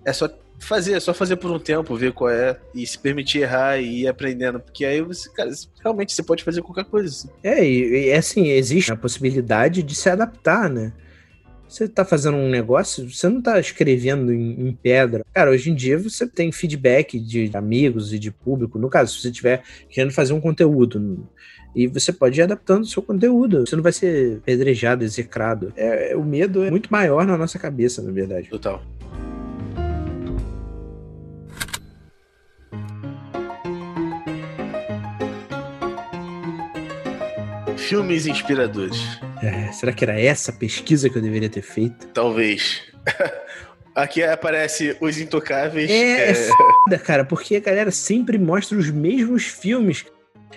É 0.03 0.11
só 0.11 0.29
fazer, 0.59 0.93
é 0.93 0.99
só 0.99 1.13
fazer 1.13 1.35
por 1.37 1.51
um 1.51 1.59
tempo, 1.59 1.95
ver 1.95 2.13
qual 2.13 2.29
é, 2.29 2.57
e 2.73 2.85
se 2.85 2.97
permitir 2.97 3.39
errar 3.39 3.77
e 3.77 4.01
ir 4.01 4.07
aprendendo. 4.07 4.59
Porque 4.59 4.85
aí 4.85 5.01
você, 5.01 5.29
cara, 5.31 5.51
realmente 5.81 6.13
você 6.13 6.23
pode 6.23 6.43
fazer 6.43 6.61
qualquer 6.61 6.85
coisa. 6.85 7.07
assim. 7.07 7.29
É, 7.43 7.63
e, 7.63 8.07
e 8.07 8.13
assim, 8.13 8.47
existe 8.49 8.91
a 8.91 8.95
possibilidade 8.95 9.83
de 9.83 9.95
se 9.95 10.09
adaptar, 10.09 10.69
né? 10.69 10.93
Você 11.67 11.85
tá 11.87 12.05
fazendo 12.05 12.37
um 12.37 12.49
negócio, 12.49 13.09
você 13.09 13.27
não 13.27 13.41
tá 13.41 13.59
escrevendo 13.59 14.31
em, 14.33 14.67
em 14.67 14.71
pedra. 14.71 15.25
Cara, 15.33 15.51
hoje 15.51 15.69
em 15.69 15.75
dia 15.75 15.97
você 15.99 16.25
tem 16.25 16.49
feedback 16.49 17.19
de 17.19 17.51
amigos 17.53 18.13
e 18.13 18.19
de 18.19 18.31
público. 18.31 18.79
No 18.79 18.89
caso, 18.89 19.13
se 19.13 19.21
você 19.21 19.29
estiver 19.29 19.63
querendo 19.89 20.13
fazer 20.13 20.31
um 20.31 20.39
conteúdo. 20.39 21.27
E 21.75 21.85
você 21.85 22.13
pode 22.13 22.39
ir 22.39 22.43
adaptando 22.43 22.83
o 22.83 22.87
seu 22.87 23.03
conteúdo. 23.03 23.67
Você 23.67 23.75
não 23.75 23.83
vai 23.83 23.91
ser 23.91 24.39
pedrejado, 24.45 25.03
execrado. 25.03 25.73
É, 25.75 26.15
o 26.15 26.23
medo 26.23 26.63
é 26.63 26.71
muito 26.71 26.89
maior 26.89 27.25
na 27.25 27.37
nossa 27.37 27.59
cabeça, 27.59 28.01
na 28.01 28.11
verdade. 28.11 28.49
Total. 28.49 28.81
Filmes 37.87 38.25
inspiradores. 38.27 38.97
É, 39.41 39.71
será 39.71 39.93
que 39.93 40.03
era 40.03 40.19
essa 40.19 40.51
pesquisa 40.51 41.09
que 41.09 41.17
eu 41.17 41.21
deveria 41.21 41.49
ter 41.49 41.61
feito? 41.61 42.07
Talvez. 42.07 42.81
Aqui 43.95 44.21
aparece 44.21 44.95
Os 45.01 45.17
Intocáveis. 45.17 45.89
É, 45.89 46.29
é 46.29 46.33
foda, 46.33 46.99
cara, 46.99 47.25
porque 47.25 47.55
a 47.55 47.59
galera 47.59 47.89
sempre 47.89 48.37
mostra 48.37 48.77
os 48.77 48.91
mesmos 48.91 49.45
filmes. 49.45 50.05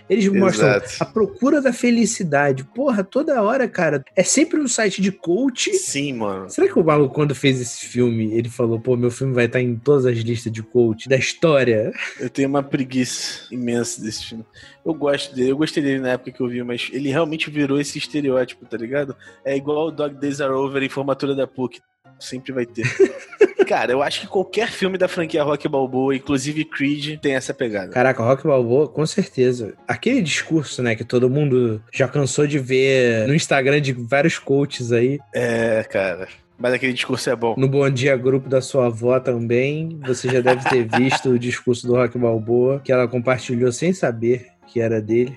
Eles 0.08 0.26
mostram 0.28 0.68
Exato. 0.68 0.96
a 1.00 1.04
procura 1.04 1.60
da 1.60 1.72
felicidade. 1.72 2.64
Porra, 2.64 3.04
toda 3.04 3.42
hora, 3.42 3.68
cara. 3.68 4.04
É 4.16 4.22
sempre 4.22 4.60
um 4.60 4.68
site 4.68 5.00
de 5.00 5.12
coach. 5.12 5.72
Sim, 5.74 6.14
mano. 6.14 6.50
Será 6.50 6.66
que 6.66 6.78
o 6.78 6.84
maluco, 6.84 7.14
quando 7.14 7.34
fez 7.34 7.60
esse 7.60 7.86
filme, 7.86 8.32
ele 8.34 8.48
falou, 8.48 8.80
pô, 8.80 8.96
meu 8.96 9.10
filme 9.10 9.32
vai 9.32 9.46
estar 9.46 9.60
em 9.60 9.76
todas 9.76 10.06
as 10.06 10.18
listas 10.18 10.52
de 10.52 10.62
coach 10.62 11.08
da 11.08 11.16
história? 11.16 11.92
Eu 12.18 12.28
tenho 12.28 12.48
uma 12.48 12.62
preguiça 12.62 13.52
imensa 13.52 14.02
desse 14.02 14.26
filme. 14.26 14.44
Eu 14.84 14.94
gosto 14.94 15.34
dele, 15.34 15.50
eu 15.50 15.56
gostei 15.56 15.82
dele 15.82 16.00
na 16.00 16.10
época 16.10 16.32
que 16.32 16.40
eu 16.40 16.48
vi, 16.48 16.62
mas 16.62 16.88
ele 16.92 17.10
realmente 17.10 17.50
virou 17.50 17.80
esse 17.80 17.98
estereótipo, 17.98 18.66
tá 18.66 18.76
ligado? 18.76 19.14
É 19.44 19.56
igual 19.56 19.88
o 19.88 19.90
Dog 19.90 20.14
Days 20.16 20.40
Are 20.40 20.52
Over 20.52 20.82
em 20.82 20.88
formatura 20.88 21.34
da 21.34 21.46
PUC. 21.46 21.80
Sempre 22.20 22.52
vai 22.52 22.66
ter. 22.66 22.84
Cara, 23.66 23.92
eu 23.92 24.02
acho 24.02 24.22
que 24.22 24.26
qualquer 24.26 24.68
filme 24.68 24.98
da 24.98 25.06
franquia 25.06 25.42
Rock 25.42 25.68
Balboa, 25.68 26.14
inclusive 26.14 26.64
Creed, 26.64 27.20
tem 27.20 27.34
essa 27.34 27.54
pegada. 27.54 27.92
Caraca, 27.92 28.22
Rock 28.22 28.44
Balboa, 28.44 28.88
com 28.88 29.06
certeza. 29.06 29.74
Aquele 29.86 30.20
discurso, 30.22 30.82
né, 30.82 30.96
que 30.96 31.04
todo 31.04 31.30
mundo 31.30 31.82
já 31.92 32.08
cansou 32.08 32.46
de 32.46 32.58
ver 32.58 33.28
no 33.28 33.34
Instagram 33.34 33.80
de 33.80 33.92
vários 33.92 34.38
coaches 34.38 34.90
aí. 34.90 35.18
É, 35.32 35.84
cara. 35.84 36.28
Mas 36.58 36.74
aquele 36.74 36.92
discurso 36.92 37.30
é 37.30 37.34
bom. 37.36 37.54
No 37.56 37.66
Bom 37.66 37.88
Dia 37.88 38.16
Grupo 38.16 38.48
da 38.48 38.60
sua 38.60 38.86
avó 38.86 39.18
também. 39.18 39.98
Você 40.06 40.28
já 40.28 40.40
deve 40.42 40.68
ter 40.68 40.86
visto 40.86 41.30
o 41.30 41.38
discurso 41.38 41.86
do 41.86 41.94
Rock 41.94 42.18
Balboa, 42.18 42.80
que 42.84 42.92
ela 42.92 43.08
compartilhou 43.08 43.72
sem 43.72 43.94
saber 43.94 44.48
que 44.66 44.78
era 44.78 45.00
dele. 45.00 45.36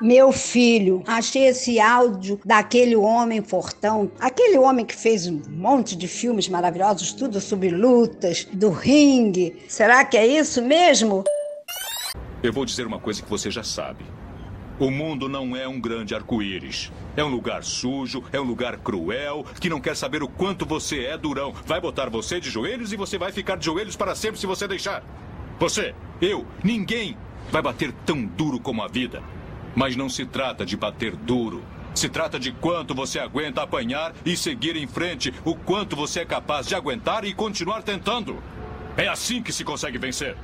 Meu 0.00 0.30
filho, 0.30 1.02
achei 1.06 1.46
esse 1.46 1.80
áudio 1.80 2.38
daquele 2.44 2.94
homem 2.94 3.42
fortão, 3.42 4.10
aquele 4.20 4.58
homem 4.58 4.84
que 4.84 4.94
fez 4.94 5.26
um 5.26 5.40
monte 5.48 5.96
de 5.96 6.06
filmes 6.06 6.50
maravilhosos, 6.50 7.14
tudo 7.14 7.40
sobre 7.40 7.70
lutas, 7.70 8.46
do 8.52 8.68
ringue. 8.68 9.64
Será 9.68 10.04
que 10.04 10.18
é 10.18 10.26
isso 10.26 10.60
mesmo? 10.60 11.24
Eu 12.42 12.52
vou 12.52 12.66
dizer 12.66 12.86
uma 12.86 13.00
coisa 13.00 13.22
que 13.22 13.30
você 13.30 13.50
já 13.50 13.62
sabe. 13.62 14.04
O 14.78 14.90
mundo 14.90 15.30
não 15.30 15.56
é 15.56 15.66
um 15.66 15.80
grande 15.80 16.14
arco-íris. 16.14 16.92
É 17.16 17.24
um 17.24 17.28
lugar 17.28 17.64
sujo, 17.64 18.22
é 18.30 18.38
um 18.38 18.44
lugar 18.44 18.76
cruel, 18.76 19.46
que 19.58 19.70
não 19.70 19.80
quer 19.80 19.96
saber 19.96 20.22
o 20.22 20.28
quanto 20.28 20.66
você 20.66 21.04
é 21.04 21.16
durão. 21.16 21.54
Vai 21.64 21.80
botar 21.80 22.10
você 22.10 22.38
de 22.38 22.50
joelhos 22.50 22.92
e 22.92 22.96
você 22.96 23.16
vai 23.16 23.32
ficar 23.32 23.56
de 23.56 23.64
joelhos 23.64 23.96
para 23.96 24.14
sempre 24.14 24.38
se 24.38 24.46
você 24.46 24.68
deixar. 24.68 25.02
Você, 25.58 25.94
eu, 26.20 26.44
ninguém 26.62 27.16
vai 27.50 27.62
bater 27.62 27.90
tão 28.04 28.26
duro 28.26 28.60
como 28.60 28.82
a 28.82 28.88
vida. 28.88 29.22
Mas 29.76 29.94
não 29.94 30.08
se 30.08 30.26
trata 30.26 30.66
de 30.66 30.76
bater 30.76 31.14
duro. 31.14 31.62
Se 31.94 32.08
trata 32.08 32.38
de 32.38 32.50
quanto 32.50 32.94
você 32.94 33.18
aguenta 33.18 33.62
apanhar 33.62 34.14
e 34.24 34.36
seguir 34.36 34.74
em 34.74 34.86
frente, 34.86 35.32
o 35.44 35.54
quanto 35.54 35.94
você 35.94 36.20
é 36.20 36.24
capaz 36.24 36.66
de 36.66 36.74
aguentar 36.74 37.24
e 37.24 37.32
continuar 37.32 37.82
tentando. 37.82 38.42
É 38.96 39.06
assim 39.06 39.42
que 39.42 39.52
se 39.52 39.62
consegue 39.62 39.98
vencer. 39.98 40.36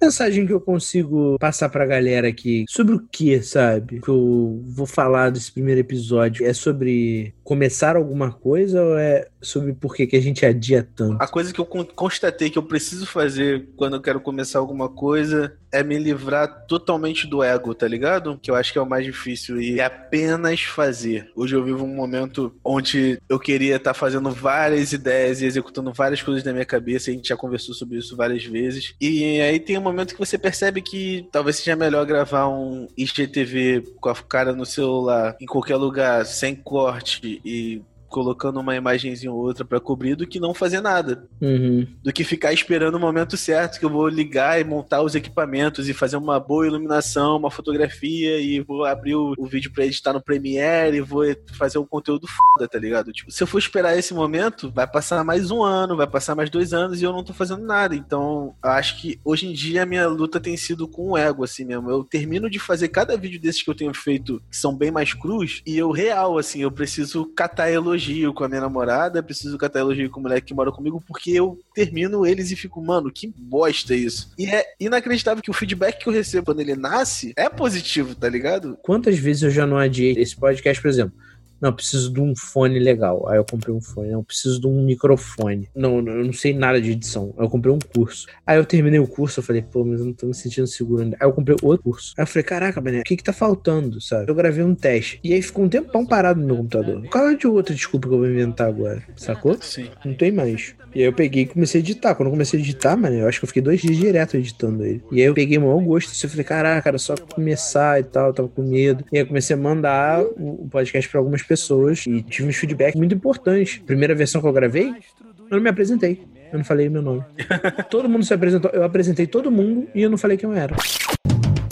Mensagem 0.00 0.46
que 0.46 0.52
eu 0.52 0.60
consigo 0.60 1.36
passar 1.40 1.68
pra 1.68 1.84
galera 1.84 2.28
aqui 2.28 2.64
sobre 2.68 2.94
o 2.94 3.00
que, 3.10 3.42
sabe? 3.42 4.00
Que 4.00 4.08
eu 4.08 4.62
vou 4.68 4.86
falar 4.86 5.30
desse 5.30 5.50
primeiro 5.50 5.80
episódio. 5.80 6.46
É 6.46 6.52
sobre 6.52 7.34
começar 7.48 7.96
alguma 7.96 8.30
coisa 8.30 8.84
ou 8.84 8.98
é 8.98 9.26
sobre 9.40 9.72
por 9.72 9.94
que, 9.94 10.06
que 10.06 10.16
a 10.16 10.20
gente 10.20 10.44
adia 10.44 10.86
tanto? 10.94 11.16
A 11.18 11.26
coisa 11.26 11.50
que 11.50 11.58
eu 11.58 11.64
con- 11.64 11.82
constatei 11.82 12.50
que 12.50 12.58
eu 12.58 12.62
preciso 12.62 13.06
fazer 13.06 13.70
quando 13.74 13.96
eu 13.96 14.02
quero 14.02 14.20
começar 14.20 14.58
alguma 14.58 14.86
coisa 14.86 15.56
é 15.72 15.82
me 15.82 15.98
livrar 15.98 16.66
totalmente 16.66 17.26
do 17.26 17.42
ego, 17.42 17.74
tá 17.74 17.88
ligado? 17.88 18.38
Que 18.42 18.50
eu 18.50 18.54
acho 18.54 18.70
que 18.70 18.78
é 18.78 18.82
o 18.82 18.88
mais 18.88 19.04
difícil 19.04 19.60
e 19.60 19.80
é 19.80 19.84
apenas 19.84 20.60
fazer. 20.60 21.30
Hoje 21.34 21.56
eu 21.56 21.64
vivo 21.64 21.84
um 21.84 21.94
momento 21.94 22.54
onde 22.62 23.18
eu 23.28 23.38
queria 23.38 23.76
estar 23.76 23.94
fazendo 23.94 24.30
várias 24.30 24.92
ideias 24.92 25.40
e 25.40 25.46
executando 25.46 25.90
várias 25.92 26.20
coisas 26.20 26.44
na 26.44 26.52
minha 26.52 26.66
cabeça, 26.66 27.10
a 27.10 27.14
gente 27.14 27.28
já 27.28 27.36
conversou 27.36 27.74
sobre 27.74 27.96
isso 27.98 28.14
várias 28.14 28.44
vezes. 28.44 28.94
E 29.00 29.40
aí 29.40 29.58
tem 29.58 29.78
um 29.78 29.82
momento 29.82 30.12
que 30.12 30.20
você 30.20 30.36
percebe 30.36 30.82
que 30.82 31.26
talvez 31.32 31.56
seja 31.56 31.76
melhor 31.76 32.04
gravar 32.04 32.48
um 32.48 32.88
IGTV 32.96 33.84
com 34.00 34.10
a 34.10 34.14
cara 34.14 34.52
no 34.52 34.66
celular 34.66 35.36
em 35.40 35.46
qualquer 35.46 35.76
lugar, 35.76 36.26
sem 36.26 36.54
corte 36.54 37.37
e 37.44 37.82
colocando 38.08 38.58
uma 38.60 38.74
imagenzinha 38.76 39.32
ou 39.32 39.38
outra 39.38 39.64
pra 39.64 39.80
cobrir 39.80 40.14
do 40.14 40.26
que 40.26 40.40
não 40.40 40.54
fazer 40.54 40.80
nada 40.80 41.26
Uhum. 41.40 41.86
do 42.02 42.12
que 42.12 42.24
ficar 42.24 42.52
esperando 42.52 42.94
o 42.96 43.00
momento 43.00 43.36
certo 43.36 43.78
que 43.78 43.84
eu 43.84 43.90
vou 43.90 44.08
ligar 44.08 44.60
e 44.60 44.64
montar 44.64 45.02
os 45.02 45.14
equipamentos 45.14 45.88
e 45.88 45.94
fazer 45.94 46.16
uma 46.16 46.40
boa 46.40 46.66
iluminação, 46.66 47.36
uma 47.36 47.50
fotografia 47.50 48.40
e 48.40 48.60
vou 48.60 48.84
abrir 48.84 49.14
o, 49.14 49.34
o 49.38 49.46
vídeo 49.46 49.70
pra 49.72 49.84
editar 49.84 50.12
no 50.12 50.20
Premiere 50.22 50.96
e 50.96 51.00
vou 51.00 51.24
fazer 51.56 51.78
um 51.78 51.84
conteúdo 51.86 52.26
foda, 52.26 52.66
tá 52.68 52.78
ligado? 52.78 53.12
Tipo, 53.12 53.30
se 53.30 53.42
eu 53.42 53.46
for 53.46 53.58
esperar 53.58 53.96
esse 53.96 54.12
momento, 54.14 54.70
vai 54.70 54.86
passar 54.86 55.22
mais 55.24 55.50
um 55.50 55.62
ano, 55.62 55.96
vai 55.96 56.06
passar 56.06 56.34
mais 56.34 56.50
dois 56.50 56.72
anos 56.72 57.00
e 57.00 57.04
eu 57.04 57.12
não 57.12 57.22
tô 57.24 57.32
fazendo 57.32 57.64
nada. 57.64 57.94
Então, 57.94 58.54
eu 58.62 58.70
acho 58.70 59.00
que 59.00 59.18
hoje 59.24 59.46
em 59.46 59.52
dia 59.52 59.82
a 59.82 59.86
minha 59.86 60.06
luta 60.08 60.40
tem 60.40 60.56
sido 60.56 60.88
com 60.88 61.10
o 61.10 61.16
ego, 61.18 61.44
assim 61.44 61.64
mesmo. 61.64 61.90
Eu 61.90 62.02
termino 62.04 62.48
de 62.50 62.58
fazer 62.58 62.88
cada 62.88 63.16
vídeo 63.16 63.40
desses 63.40 63.62
que 63.62 63.70
eu 63.70 63.74
tenho 63.74 63.92
feito, 63.94 64.42
que 64.50 64.56
são 64.56 64.74
bem 64.74 64.90
mais 64.90 65.12
crus, 65.14 65.62
e 65.66 65.76
eu 65.76 65.90
real, 65.90 66.38
assim, 66.38 66.62
eu 66.62 66.70
preciso 66.70 67.26
catar 67.26 67.70
elogio 67.98 68.32
com 68.32 68.44
a 68.44 68.48
minha 68.48 68.60
namorada, 68.60 69.22
preciso 69.22 69.58
catar 69.58 69.80
elogio 69.80 70.08
com 70.08 70.20
o 70.20 70.22
moleque 70.22 70.48
que 70.48 70.54
mora 70.54 70.70
comigo, 70.70 71.02
porque 71.06 71.32
eu 71.32 71.58
termino 71.74 72.24
eles 72.24 72.50
e 72.50 72.56
fico, 72.56 72.80
mano, 72.80 73.10
que 73.10 73.26
bosta 73.36 73.94
isso. 73.94 74.32
E 74.38 74.46
é 74.46 74.64
inacreditável 74.78 75.42
que 75.42 75.50
o 75.50 75.54
feedback 75.54 75.98
que 75.98 76.08
eu 76.08 76.12
recebo 76.12 76.46
quando 76.46 76.60
ele 76.60 76.76
nasce 76.76 77.32
é 77.36 77.48
positivo, 77.48 78.14
tá 78.14 78.28
ligado? 78.28 78.78
Quantas 78.82 79.18
vezes 79.18 79.42
eu 79.42 79.50
já 79.50 79.66
não 79.66 79.76
adiei 79.76 80.12
esse 80.12 80.36
podcast, 80.36 80.80
por 80.80 80.88
exemplo? 80.88 81.12
Não, 81.60 81.70
eu 81.70 81.74
preciso 81.74 82.12
de 82.12 82.20
um 82.20 82.34
fone 82.36 82.78
legal. 82.78 83.28
Aí 83.28 83.36
eu 83.36 83.44
comprei 83.44 83.74
um 83.74 83.80
fone. 83.80 84.10
Não, 84.10 84.20
eu 84.20 84.24
preciso 84.24 84.60
de 84.60 84.66
um 84.66 84.84
microfone. 84.84 85.68
Não, 85.74 85.98
eu 85.98 86.24
não 86.24 86.32
sei 86.32 86.54
nada 86.54 86.80
de 86.80 86.92
edição. 86.92 87.34
Aí 87.36 87.44
eu 87.44 87.50
comprei 87.50 87.72
um 87.72 87.78
curso. 87.78 88.26
Aí 88.46 88.56
eu 88.56 88.64
terminei 88.64 89.00
o 89.00 89.06
curso, 89.06 89.40
eu 89.40 89.44
falei, 89.44 89.62
pô, 89.62 89.84
mas 89.84 90.00
eu 90.00 90.06
não 90.06 90.12
tô 90.12 90.26
me 90.26 90.34
sentindo 90.34 90.66
seguro 90.66 91.02
ainda. 91.02 91.16
Aí 91.20 91.26
eu 91.26 91.32
comprei 91.32 91.56
outro 91.62 91.82
curso. 91.84 92.14
Aí 92.16 92.22
eu 92.22 92.26
falei, 92.26 92.44
caraca, 92.44 92.80
Bené, 92.80 93.00
o 93.00 93.04
que 93.04 93.16
que 93.16 93.24
tá 93.24 93.32
faltando, 93.32 94.00
sabe? 94.00 94.30
Eu 94.30 94.34
gravei 94.34 94.62
um 94.62 94.74
teste. 94.74 95.20
E 95.22 95.32
aí 95.32 95.42
ficou 95.42 95.64
um 95.64 95.68
tempão 95.68 96.06
parado 96.06 96.40
no 96.40 96.46
meu 96.46 96.56
computador. 96.56 97.06
Qual 97.08 97.28
é 97.28 97.34
de 97.34 97.46
outra 97.46 97.74
desculpa 97.74 98.08
que 98.08 98.14
eu 98.14 98.18
vou 98.18 98.28
inventar 98.28 98.68
agora? 98.68 99.02
Sacou? 99.16 99.56
Sim. 99.60 99.88
Não 100.04 100.14
tem 100.14 100.30
mais. 100.30 100.74
E 100.98 101.02
aí 101.02 101.06
eu 101.06 101.12
peguei 101.12 101.44
e 101.44 101.46
comecei 101.46 101.80
a 101.80 101.84
editar. 101.84 102.12
Quando 102.16 102.26
eu 102.26 102.32
comecei 102.32 102.58
a 102.58 102.62
editar, 102.62 102.96
mano, 102.96 103.14
eu 103.14 103.28
acho 103.28 103.38
que 103.38 103.44
eu 103.44 103.46
fiquei 103.46 103.62
dois 103.62 103.80
dias 103.80 103.96
direto 103.96 104.36
editando 104.36 104.84
ele. 104.84 105.00
E 105.12 105.20
aí 105.20 105.28
eu 105.28 105.32
peguei 105.32 105.56
o 105.56 105.60
maior 105.60 105.80
gosto. 105.80 106.10
Assim, 106.10 106.26
eu 106.26 106.30
falei, 106.30 106.44
caraca, 106.44 106.88
era 106.88 106.98
só 106.98 107.14
começar 107.16 108.00
e 108.00 108.02
tal, 108.02 108.26
eu 108.26 108.34
tava 108.34 108.48
com 108.48 108.62
medo. 108.62 109.04
E 109.12 109.16
aí 109.16 109.22
eu 109.22 109.26
comecei 109.28 109.54
a 109.54 109.56
mandar 109.56 110.20
o 110.20 110.58
o 110.58 110.68
podcast 110.68 111.08
pra 111.08 111.20
algumas 111.20 111.40
pessoas 111.40 112.04
e 112.04 112.20
tive 112.22 112.48
uns 112.48 112.56
feedback 112.56 112.96
muito 112.96 113.14
importantes. 113.14 113.78
Primeira 113.78 114.12
versão 114.12 114.40
que 114.40 114.48
eu 114.48 114.52
gravei, 114.52 114.88
eu 114.88 115.56
não 115.56 115.60
me 115.60 115.70
apresentei. 115.70 116.20
Eu 116.50 116.58
não 116.58 116.64
falei 116.64 116.88
meu 116.88 117.00
nome. 117.00 117.22
todo 117.88 118.08
mundo 118.08 118.24
se 118.24 118.34
apresentou. 118.34 118.68
Eu 118.74 118.82
apresentei 118.82 119.28
todo 119.28 119.52
mundo 119.52 119.86
e 119.94 120.02
eu 120.02 120.10
não 120.10 120.18
falei 120.18 120.36
quem 120.36 120.50
eu 120.50 120.56
era. 120.56 120.74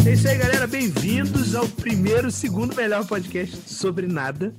É 0.06 0.12
isso 0.12 0.28
aí, 0.28 0.38
galera. 0.38 0.68
Bem-vindos 0.68 1.56
ao 1.56 1.66
primeiro, 1.66 2.30
segundo 2.30 2.76
melhor 2.76 3.04
podcast 3.04 3.56
sobre 3.68 4.06
nada. 4.06 4.54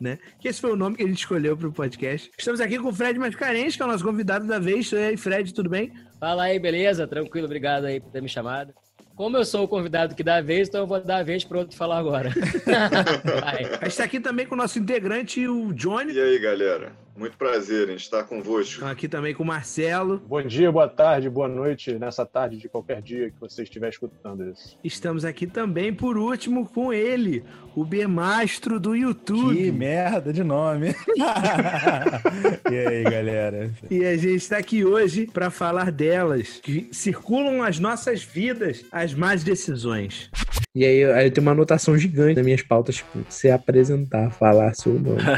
Né? 0.00 0.18
Que 0.40 0.48
esse 0.48 0.60
foi 0.60 0.72
o 0.72 0.76
nome 0.76 0.96
que 0.96 1.02
a 1.02 1.06
gente 1.06 1.18
escolheu 1.18 1.56
pro 1.56 1.70
podcast. 1.70 2.30
Estamos 2.38 2.60
aqui 2.60 2.78
com 2.78 2.88
o 2.88 2.94
Fred 2.94 3.18
Mascarenhas, 3.18 3.76
que 3.76 3.82
é 3.82 3.84
o 3.84 3.88
nosso 3.88 4.02
convidado 4.02 4.46
da 4.46 4.58
vez. 4.58 4.90
E 4.92 4.96
aí, 4.96 5.16
Fred, 5.16 5.52
tudo 5.52 5.68
bem? 5.68 5.92
Fala 6.18 6.44
aí, 6.44 6.58
beleza? 6.58 7.06
Tranquilo, 7.06 7.44
obrigado 7.44 7.84
aí 7.84 8.00
por 8.00 8.10
ter 8.10 8.22
me 8.22 8.28
chamado. 8.28 8.72
Como 9.14 9.36
eu 9.36 9.44
sou 9.44 9.64
o 9.64 9.68
convidado 9.68 10.14
que 10.14 10.22
dá 10.22 10.36
a 10.36 10.40
vez, 10.40 10.68
então 10.68 10.80
eu 10.80 10.86
vou 10.86 10.98
dar 10.98 11.18
a 11.18 11.22
vez 11.22 11.44
para 11.44 11.58
outro 11.58 11.76
falar 11.76 11.98
agora. 11.98 12.30
A 13.78 13.84
gente 13.84 13.96
tá 13.98 14.04
aqui 14.04 14.18
também 14.18 14.46
com 14.46 14.54
o 14.54 14.58
nosso 14.58 14.78
integrante, 14.78 15.46
o 15.46 15.74
Johnny. 15.74 16.14
E 16.14 16.20
aí, 16.20 16.38
galera? 16.38 16.92
Muito 17.20 17.36
prazer 17.36 17.90
em 17.90 17.96
estar 17.96 18.24
convosco. 18.24 18.76
Estamos 18.76 18.92
aqui 18.92 19.06
também 19.06 19.34
com 19.34 19.42
o 19.42 19.46
Marcelo. 19.46 20.22
Bom 20.26 20.40
dia, 20.40 20.72
boa 20.72 20.88
tarde, 20.88 21.28
boa 21.28 21.48
noite, 21.48 21.98
nessa 21.98 22.24
tarde 22.24 22.56
de 22.56 22.66
qualquer 22.66 23.02
dia 23.02 23.28
que 23.28 23.38
você 23.38 23.62
estiver 23.62 23.90
escutando 23.90 24.48
isso. 24.48 24.78
Estamos 24.82 25.22
aqui 25.22 25.46
também, 25.46 25.92
por 25.92 26.16
último, 26.16 26.66
com 26.66 26.90
ele, 26.90 27.44
o 27.76 27.84
Bemastro 27.84 28.80
do 28.80 28.96
YouTube. 28.96 29.54
Que 29.54 29.70
merda 29.70 30.32
de 30.32 30.42
nome. 30.42 30.94
e 32.72 32.78
aí, 32.88 33.04
galera? 33.04 33.70
E 33.90 34.02
a 34.02 34.16
gente 34.16 34.36
está 34.36 34.56
aqui 34.56 34.82
hoje 34.82 35.26
para 35.26 35.50
falar 35.50 35.92
delas, 35.92 36.58
que 36.62 36.88
circulam 36.90 37.58
nas 37.58 37.78
nossas 37.78 38.24
vidas 38.24 38.82
as 38.90 39.12
más 39.12 39.44
decisões. 39.44 40.30
E 40.74 40.84
aí, 40.84 41.04
aí 41.04 41.26
eu 41.26 41.30
tenho 41.32 41.44
uma 41.44 41.52
anotação 41.52 41.98
gigante 41.98 42.36
nas 42.36 42.44
minhas 42.44 42.62
pautas, 42.62 42.96
tipo, 42.96 43.18
se 43.28 43.50
apresentar, 43.50 44.30
falar 44.30 44.72
seu 44.74 44.94
nome. 44.94 45.20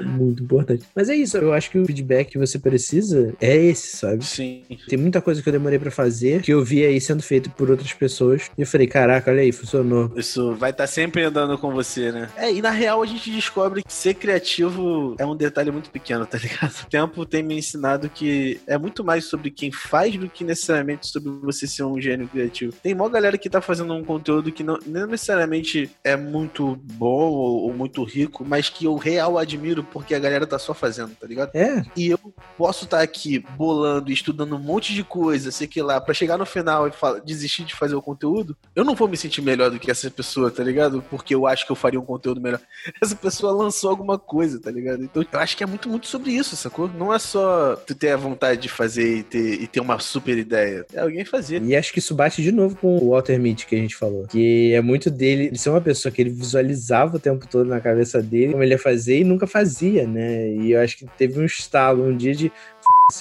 É 0.00 0.02
muito 0.02 0.42
importante. 0.42 0.84
Mas 0.94 1.08
é 1.08 1.14
isso, 1.14 1.36
eu 1.36 1.52
acho 1.52 1.70
que 1.70 1.78
o 1.78 1.86
feedback 1.86 2.30
que 2.30 2.38
você 2.38 2.58
precisa 2.58 3.34
é 3.40 3.56
esse, 3.56 3.96
sabe? 3.96 4.24
Sim. 4.24 4.64
Tem 4.88 4.98
muita 4.98 5.20
coisa 5.20 5.42
que 5.42 5.48
eu 5.48 5.52
demorei 5.52 5.78
pra 5.78 5.90
fazer, 5.90 6.42
que 6.42 6.52
eu 6.52 6.64
vi 6.64 6.84
aí 6.84 7.00
sendo 7.00 7.22
feito 7.22 7.50
por 7.50 7.70
outras 7.70 7.92
pessoas. 7.92 8.50
E 8.56 8.62
eu 8.62 8.66
falei, 8.66 8.86
caraca, 8.86 9.30
olha 9.30 9.42
aí, 9.42 9.52
funcionou. 9.52 10.10
Isso 10.16 10.54
vai 10.54 10.70
estar 10.70 10.86
sempre 10.86 11.22
andando 11.22 11.56
com 11.58 11.72
você, 11.72 12.10
né? 12.10 12.28
É, 12.36 12.52
e 12.52 12.60
na 12.60 12.70
real 12.70 13.02
a 13.02 13.06
gente 13.06 13.30
descobre 13.30 13.82
que 13.82 13.92
ser 13.92 14.14
criativo 14.14 15.14
é 15.18 15.26
um 15.26 15.36
detalhe 15.36 15.70
muito 15.70 15.90
pequeno, 15.90 16.26
tá 16.26 16.38
ligado? 16.38 16.72
O 16.82 16.86
tempo 16.88 17.26
tem 17.26 17.42
me 17.42 17.56
ensinado 17.56 18.08
que 18.08 18.60
é 18.66 18.76
muito 18.76 19.04
mais 19.04 19.24
sobre 19.24 19.50
quem 19.50 19.70
faz 19.70 20.16
do 20.16 20.28
que 20.28 20.44
necessariamente 20.44 21.06
sobre 21.06 21.30
você 21.42 21.66
ser 21.66 21.84
um 21.84 22.00
gênio 22.00 22.28
criativo. 22.28 22.72
Tem 22.82 22.94
mó 22.94 23.08
galera 23.08 23.38
que 23.38 23.50
tá 23.50 23.60
fazendo 23.60 23.94
um 23.94 24.04
conteúdo 24.04 24.50
que 24.50 24.62
não, 24.62 24.79
não 24.86 25.06
necessariamente 25.06 25.90
é 26.02 26.16
muito 26.16 26.76
bom 26.94 27.30
ou, 27.30 27.62
ou 27.64 27.74
muito 27.74 28.02
rico, 28.04 28.44
mas 28.44 28.68
que 28.68 28.84
eu 28.84 28.96
real 28.96 29.38
admiro 29.38 29.82
porque 29.84 30.14
a 30.14 30.18
galera 30.18 30.46
tá 30.46 30.58
só 30.58 30.74
fazendo, 30.74 31.14
tá 31.14 31.26
ligado? 31.26 31.50
É. 31.54 31.84
E 31.96 32.08
eu 32.08 32.18
posso 32.56 32.84
estar 32.84 33.00
aqui 33.00 33.44
bolando 33.56 34.10
estudando 34.10 34.56
um 34.56 34.58
monte 34.58 34.94
de 34.94 35.02
coisa, 35.02 35.50
sei 35.50 35.66
que 35.66 35.82
lá, 35.82 36.00
pra 36.00 36.14
chegar 36.14 36.38
no 36.38 36.46
final 36.46 36.88
e 36.88 36.92
desistir 37.24 37.64
de 37.64 37.74
fazer 37.74 37.94
o 37.94 38.02
conteúdo, 38.02 38.56
eu 38.74 38.84
não 38.84 38.94
vou 38.94 39.08
me 39.08 39.16
sentir 39.16 39.42
melhor 39.42 39.70
do 39.70 39.78
que 39.78 39.90
essa 39.90 40.10
pessoa, 40.10 40.50
tá 40.50 40.62
ligado? 40.62 41.02
Porque 41.10 41.34
eu 41.34 41.46
acho 41.46 41.64
que 41.66 41.72
eu 41.72 41.76
faria 41.76 42.00
um 42.00 42.04
conteúdo 42.04 42.40
melhor. 42.40 42.60
Essa 43.02 43.14
pessoa 43.14 43.52
lançou 43.52 43.90
alguma 43.90 44.18
coisa, 44.18 44.60
tá 44.60 44.70
ligado? 44.70 45.02
Então 45.02 45.24
eu 45.30 45.38
acho 45.38 45.56
que 45.56 45.64
é 45.64 45.66
muito, 45.66 45.88
muito 45.88 46.06
sobre 46.06 46.32
isso, 46.32 46.56
sacou? 46.56 46.88
Não 46.88 47.12
é 47.12 47.18
só 47.18 47.76
tu 47.76 47.94
ter 47.94 48.10
a 48.10 48.16
vontade 48.16 48.60
de 48.60 48.68
fazer 48.68 49.18
e 49.18 49.22
ter, 49.22 49.62
e 49.62 49.66
ter 49.66 49.80
uma 49.80 49.98
super 49.98 50.36
ideia. 50.36 50.86
É 50.92 51.00
alguém 51.00 51.24
fazer. 51.24 51.62
E 51.62 51.76
acho 51.76 51.92
que 51.92 51.98
isso 51.98 52.14
bate 52.14 52.42
de 52.42 52.52
novo 52.52 52.76
com 52.76 52.96
o 52.98 53.10
Walter 53.10 53.38
Mitty 53.38 53.66
que 53.66 53.74
a 53.74 53.78
gente 53.78 53.96
falou. 53.96 54.26
Que 54.26 54.69
E 54.70 54.74
é 54.74 54.80
muito 54.80 55.10
dele, 55.10 55.46
ele 55.46 55.58
ser 55.58 55.70
uma 55.70 55.80
pessoa 55.80 56.12
que 56.12 56.22
ele 56.22 56.30
visualizava 56.30 57.16
o 57.16 57.20
tempo 57.20 57.44
todo 57.48 57.66
na 57.66 57.80
cabeça 57.80 58.22
dele, 58.22 58.52
como 58.52 58.62
ele 58.62 58.74
ia 58.74 58.78
fazer 58.78 59.18
e 59.18 59.24
nunca 59.24 59.44
fazia, 59.44 60.06
né? 60.06 60.48
E 60.48 60.70
eu 60.70 60.80
acho 60.80 60.96
que 60.96 61.06
teve 61.18 61.40
um 61.40 61.44
estalo 61.44 62.04
um 62.04 62.16
dia 62.16 62.32
de 62.32 62.52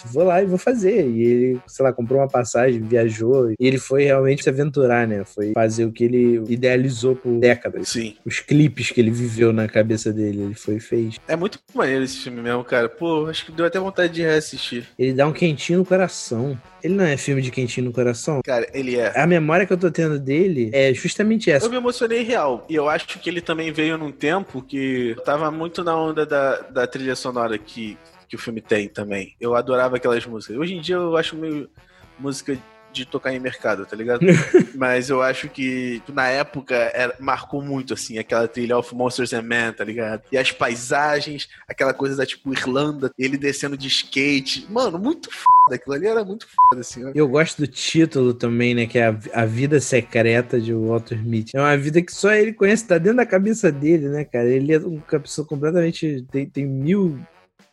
vou 0.05 0.23
lá 0.23 0.41
e 0.41 0.45
vou 0.45 0.57
fazer. 0.57 1.07
E 1.07 1.23
ele, 1.23 1.59
sei 1.67 1.83
lá, 1.83 1.93
comprou 1.93 2.19
uma 2.19 2.27
passagem, 2.27 2.81
viajou. 2.81 3.51
E 3.51 3.55
ele 3.59 3.77
foi 3.77 4.05
realmente 4.05 4.43
se 4.43 4.49
aventurar, 4.49 5.07
né? 5.07 5.23
Foi 5.25 5.53
fazer 5.53 5.85
o 5.85 5.91
que 5.91 6.03
ele 6.03 6.43
idealizou 6.47 7.15
por 7.15 7.31
décadas. 7.39 7.89
Sim. 7.89 8.15
Os 8.25 8.39
clipes 8.39 8.91
que 8.91 8.99
ele 8.99 9.11
viveu 9.11 9.51
na 9.53 9.67
cabeça 9.67 10.11
dele, 10.11 10.41
ele 10.41 10.55
foi 10.55 10.75
e 10.75 10.79
fez. 10.79 11.15
É 11.27 11.35
muito 11.35 11.59
maneiro 11.73 12.03
esse 12.03 12.17
filme 12.17 12.41
mesmo, 12.41 12.63
cara. 12.63 12.89
Pô, 12.89 13.27
acho 13.27 13.45
que 13.45 13.51
deu 13.51 13.65
até 13.65 13.79
vontade 13.79 14.13
de 14.13 14.21
reassistir. 14.21 14.85
Ele 14.97 15.13
dá 15.13 15.27
um 15.27 15.33
quentinho 15.33 15.79
no 15.79 15.85
coração. 15.85 16.59
Ele 16.83 16.93
não 16.93 17.03
é 17.03 17.17
filme 17.17 17.41
de 17.41 17.51
quentinho 17.51 17.87
no 17.87 17.93
coração? 17.93 18.41
Cara, 18.43 18.67
ele 18.73 18.95
é. 18.95 19.19
A 19.19 19.27
memória 19.27 19.65
que 19.65 19.73
eu 19.73 19.77
tô 19.77 19.91
tendo 19.91 20.17
dele 20.17 20.69
é 20.73 20.93
justamente 20.93 21.51
essa. 21.51 21.65
Eu 21.65 21.69
me 21.69 21.77
emocionei 21.77 22.23
real. 22.23 22.65
E 22.69 22.75
eu 22.75 22.87
acho 22.87 23.19
que 23.19 23.29
ele 23.29 23.41
também 23.41 23.71
veio 23.71 23.97
num 23.97 24.11
tempo 24.11 24.61
que 24.61 25.15
tava 25.25 25.51
muito 25.51 25.83
na 25.83 25.95
onda 25.97 26.25
da, 26.25 26.57
da 26.61 26.87
trilha 26.87 27.15
sonora 27.15 27.57
que, 27.57 27.97
que 28.29 28.35
o 28.35 28.39
filme 28.39 28.61
tem 28.61 28.87
também. 28.87 29.35
Eu 29.41 29.55
adorava 29.55 29.97
aquelas 29.97 30.25
músicas. 30.25 30.55
Hoje 30.55 30.75
em 30.75 30.81
dia 30.81 30.95
eu 30.95 31.17
acho 31.17 31.35
meio 31.35 31.69
música 32.17 32.57
de 32.91 33.05
tocar 33.05 33.33
em 33.33 33.39
mercado, 33.39 33.85
tá 33.85 33.95
ligado? 33.95 34.21
Mas 34.75 35.09
eu 35.09 35.21
acho 35.21 35.47
que 35.49 36.01
na 36.11 36.27
época 36.27 36.75
era, 36.75 37.15
marcou 37.19 37.61
muito, 37.61 37.93
assim, 37.93 38.17
aquela 38.17 38.47
trilha 38.47 38.77
of 38.77 38.93
Monsters 38.95 39.33
and 39.33 39.43
Men, 39.43 39.73
tá 39.73 39.83
ligado? 39.83 40.23
E 40.31 40.37
as 40.37 40.51
paisagens, 40.51 41.49
aquela 41.67 41.93
coisa 41.93 42.15
da, 42.15 42.25
tipo, 42.25 42.51
Irlanda, 42.51 43.11
ele 43.17 43.37
descendo 43.37 43.77
de 43.77 43.87
skate. 43.87 44.67
Mano, 44.69 44.97
muito 44.97 45.29
foda. 45.31 45.75
Aquilo 45.75 45.95
ali 45.95 46.07
era 46.07 46.23
muito 46.23 46.47
foda, 46.47 46.81
assim. 46.81 47.05
ó. 47.05 47.11
Eu 47.13 47.27
gosto 47.27 47.61
do 47.61 47.67
título 47.67 48.33
também, 48.33 48.73
né? 48.73 48.87
Que 48.87 48.97
é 48.97 49.07
a, 49.07 49.19
a 49.33 49.45
Vida 49.45 49.79
Secreta 49.79 50.59
de 50.59 50.73
Walter 50.73 51.23
Mitty. 51.23 51.55
É 51.55 51.61
uma 51.61 51.77
vida 51.77 52.01
que 52.01 52.13
só 52.13 52.31
ele 52.31 52.53
conhece, 52.53 52.87
tá 52.87 52.97
dentro 52.97 53.17
da 53.17 53.25
cabeça 53.25 53.71
dele, 53.71 54.09
né, 54.09 54.23
cara? 54.25 54.49
Ele 54.49 54.73
é 54.73 54.79
uma 54.79 55.01
pessoa 55.19 55.45
completamente. 55.45 56.25
tem, 56.31 56.47
tem 56.47 56.65
mil 56.65 57.19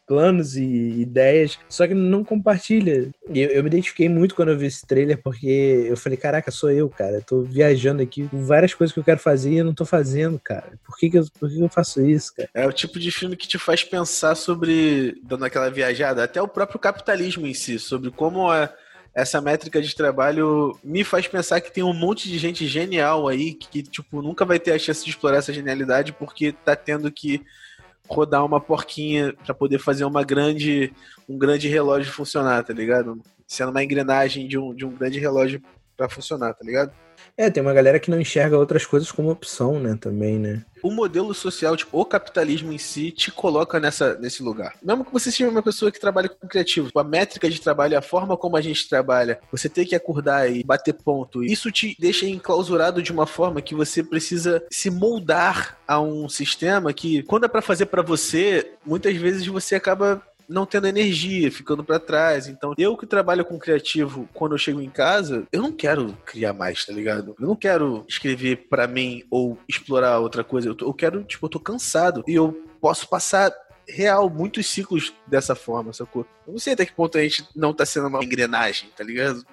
planos 0.06 0.56
e 0.56 0.64
ideias, 1.00 1.58
só 1.68 1.86
que 1.86 1.94
não 1.94 2.22
compartilha. 2.22 3.10
Eu, 3.28 3.50
eu 3.50 3.62
me 3.62 3.68
identifiquei 3.68 4.08
muito 4.08 4.34
quando 4.34 4.50
eu 4.50 4.58
vi 4.58 4.66
esse 4.66 4.86
trailer, 4.86 5.20
porque 5.20 5.86
eu 5.88 5.96
falei, 5.96 6.16
caraca, 6.16 6.50
sou 6.50 6.70
eu, 6.70 6.88
cara. 6.88 7.16
Eu 7.16 7.22
tô 7.22 7.42
viajando 7.42 8.02
aqui 8.02 8.28
com 8.28 8.44
várias 8.44 8.72
coisas 8.72 8.92
que 8.94 9.00
eu 9.00 9.04
quero 9.04 9.18
fazer 9.18 9.50
e 9.50 9.58
eu 9.58 9.64
não 9.64 9.74
tô 9.74 9.84
fazendo, 9.84 10.38
cara. 10.38 10.78
Por 10.84 10.96
que, 10.96 11.10
que, 11.10 11.18
eu, 11.18 11.26
por 11.38 11.48
que 11.48 11.56
que 11.56 11.62
eu 11.62 11.68
faço 11.68 12.00
isso, 12.06 12.34
cara? 12.34 12.48
É 12.54 12.66
o 12.66 12.72
tipo 12.72 12.98
de 12.98 13.10
filme 13.10 13.36
que 13.36 13.48
te 13.48 13.58
faz 13.58 13.82
pensar 13.82 14.34
sobre, 14.34 15.20
dando 15.24 15.44
aquela 15.44 15.70
viajada, 15.70 16.22
até 16.22 16.40
o 16.40 16.48
próprio 16.48 16.78
capitalismo 16.78 17.46
em 17.46 17.54
si, 17.54 17.78
sobre 17.78 18.10
como 18.10 18.50
a, 18.50 18.72
essa 19.16 19.40
métrica 19.40 19.80
de 19.80 19.96
trabalho 19.96 20.78
me 20.84 21.02
faz 21.02 21.26
pensar 21.26 21.60
que 21.60 21.72
tem 21.72 21.82
um 21.82 21.94
monte 21.94 22.28
de 22.28 22.38
gente 22.38 22.66
genial 22.66 23.26
aí 23.26 23.54
que, 23.54 23.82
tipo, 23.82 24.20
nunca 24.20 24.44
vai 24.44 24.58
ter 24.58 24.72
a 24.72 24.78
chance 24.78 25.02
de 25.02 25.10
explorar 25.10 25.38
essa 25.38 25.54
genialidade 25.54 26.12
porque 26.12 26.52
tá 26.52 26.76
tendo 26.76 27.10
que 27.10 27.42
rodar 28.08 28.44
uma 28.44 28.60
porquinha 28.60 29.34
pra 29.44 29.54
poder 29.54 29.78
fazer 29.78 30.04
uma 30.04 30.22
grande, 30.24 30.92
um 31.28 31.38
grande 31.38 31.68
relógio 31.68 32.12
funcionar, 32.12 32.64
tá 32.64 32.72
ligado? 32.72 33.20
Sendo 33.46 33.70
uma 33.70 33.82
engrenagem 33.82 34.46
de 34.46 34.58
um, 34.58 34.74
de 34.74 34.84
um 34.84 34.90
grande 34.90 35.18
relógio 35.18 35.62
pra 35.96 36.08
funcionar, 36.08 36.54
tá 36.54 36.64
ligado? 36.64 36.92
É, 37.36 37.50
tem 37.50 37.62
uma 37.62 37.74
galera 37.74 38.00
que 38.00 38.10
não 38.10 38.20
enxerga 38.20 38.58
outras 38.58 38.86
coisas 38.86 39.12
como 39.12 39.30
opção, 39.30 39.78
né? 39.78 39.96
Também, 40.00 40.38
né? 40.38 40.64
o 40.86 40.90
modelo 40.90 41.34
social, 41.34 41.76
tipo, 41.76 42.00
o 42.00 42.04
capitalismo 42.04 42.72
em 42.72 42.78
si 42.78 43.10
te 43.10 43.32
coloca 43.32 43.80
nessa, 43.80 44.14
nesse 44.18 44.42
lugar. 44.42 44.74
Mesmo 44.80 45.04
que 45.04 45.12
você 45.12 45.32
seja 45.32 45.50
uma 45.50 45.62
pessoa 45.62 45.90
que 45.90 45.98
trabalha 45.98 46.28
com 46.28 46.46
criativo, 46.46 46.90
a 46.94 47.02
métrica 47.02 47.50
de 47.50 47.60
trabalho, 47.60 47.98
a 47.98 48.02
forma 48.02 48.36
como 48.36 48.56
a 48.56 48.60
gente 48.60 48.88
trabalha, 48.88 49.40
você 49.50 49.68
tem 49.68 49.84
que 49.84 49.96
acordar 49.96 50.50
e 50.50 50.62
bater 50.62 50.94
ponto. 50.94 51.42
Isso 51.42 51.72
te 51.72 51.96
deixa 51.98 52.26
enclausurado 52.26 53.02
de 53.02 53.10
uma 53.10 53.26
forma 53.26 53.60
que 53.60 53.74
você 53.74 54.02
precisa 54.02 54.64
se 54.70 54.88
moldar 54.88 55.76
a 55.88 56.00
um 56.00 56.28
sistema 56.28 56.92
que, 56.92 57.22
quando 57.24 57.44
é 57.44 57.48
pra 57.48 57.62
fazer 57.62 57.86
pra 57.86 58.02
você, 58.02 58.72
muitas 58.84 59.16
vezes 59.16 59.46
você 59.46 59.74
acaba 59.74 60.22
não 60.48 60.64
tendo 60.66 60.86
energia, 60.86 61.50
ficando 61.50 61.82
pra 61.84 61.98
trás. 61.98 62.46
Então, 62.48 62.74
eu 62.78 62.96
que 62.96 63.06
trabalho 63.06 63.44
com 63.44 63.58
criativo, 63.58 64.28
quando 64.34 64.52
eu 64.52 64.58
chego 64.58 64.80
em 64.80 64.90
casa, 64.90 65.46
eu 65.52 65.62
não 65.62 65.72
quero 65.72 66.12
criar 66.24 66.52
mais, 66.52 66.84
tá 66.84 66.92
ligado? 66.92 67.34
Eu 67.40 67.46
não 67.46 67.56
quero 67.56 68.04
escrever 68.08 68.66
pra 68.68 68.86
mim 68.86 69.22
ou 69.30 69.58
explorar 69.68 70.18
outra 70.18 70.42
coisa. 70.44 70.68
Eu, 70.68 70.74
tô- 70.74 70.86
eu 70.86 70.94
quero, 70.94 71.22
tipo, 71.24 71.46
eu 71.46 71.50
tô 71.50 71.60
cansado 71.60 72.22
e 72.26 72.34
eu 72.34 72.52
posso 72.80 73.08
passar 73.08 73.52
real 73.88 74.28
muitos 74.28 74.66
ciclos 74.66 75.12
dessa 75.26 75.54
forma, 75.54 75.92
sacou? 75.92 76.26
Eu 76.46 76.52
não 76.52 76.58
sei 76.58 76.72
até 76.72 76.84
que 76.84 76.92
ponto 76.92 77.16
a 77.16 77.22
gente 77.22 77.44
não 77.54 77.72
tá 77.72 77.86
sendo 77.86 78.08
uma 78.08 78.24
engrenagem, 78.24 78.90
tá 78.96 79.04
ligado? 79.04 79.44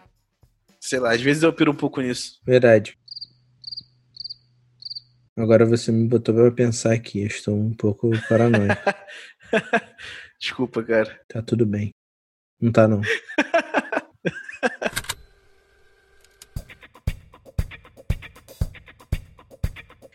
Sei 0.80 1.00
lá, 1.00 1.14
às 1.14 1.22
vezes 1.22 1.44
eu 1.44 1.54
piro 1.54 1.72
um 1.72 1.76
pouco 1.76 2.02
nisso. 2.02 2.40
Verdade. 2.46 2.98
Agora 5.38 5.66
você 5.66 5.92
me 5.92 6.08
botou 6.08 6.36
pra 6.36 6.52
pensar 6.52 6.94
aqui. 6.94 7.22
Eu 7.22 7.28
estou 7.28 7.56
um 7.56 7.74
pouco 7.74 8.12
paranoico. 8.30 8.76
Desculpa, 10.44 10.84
cara. 10.84 11.22
Tá 11.26 11.42
tudo 11.42 11.66
bem. 11.66 11.96
Não 12.60 12.70
tá, 12.70 12.86
não. 12.86 13.00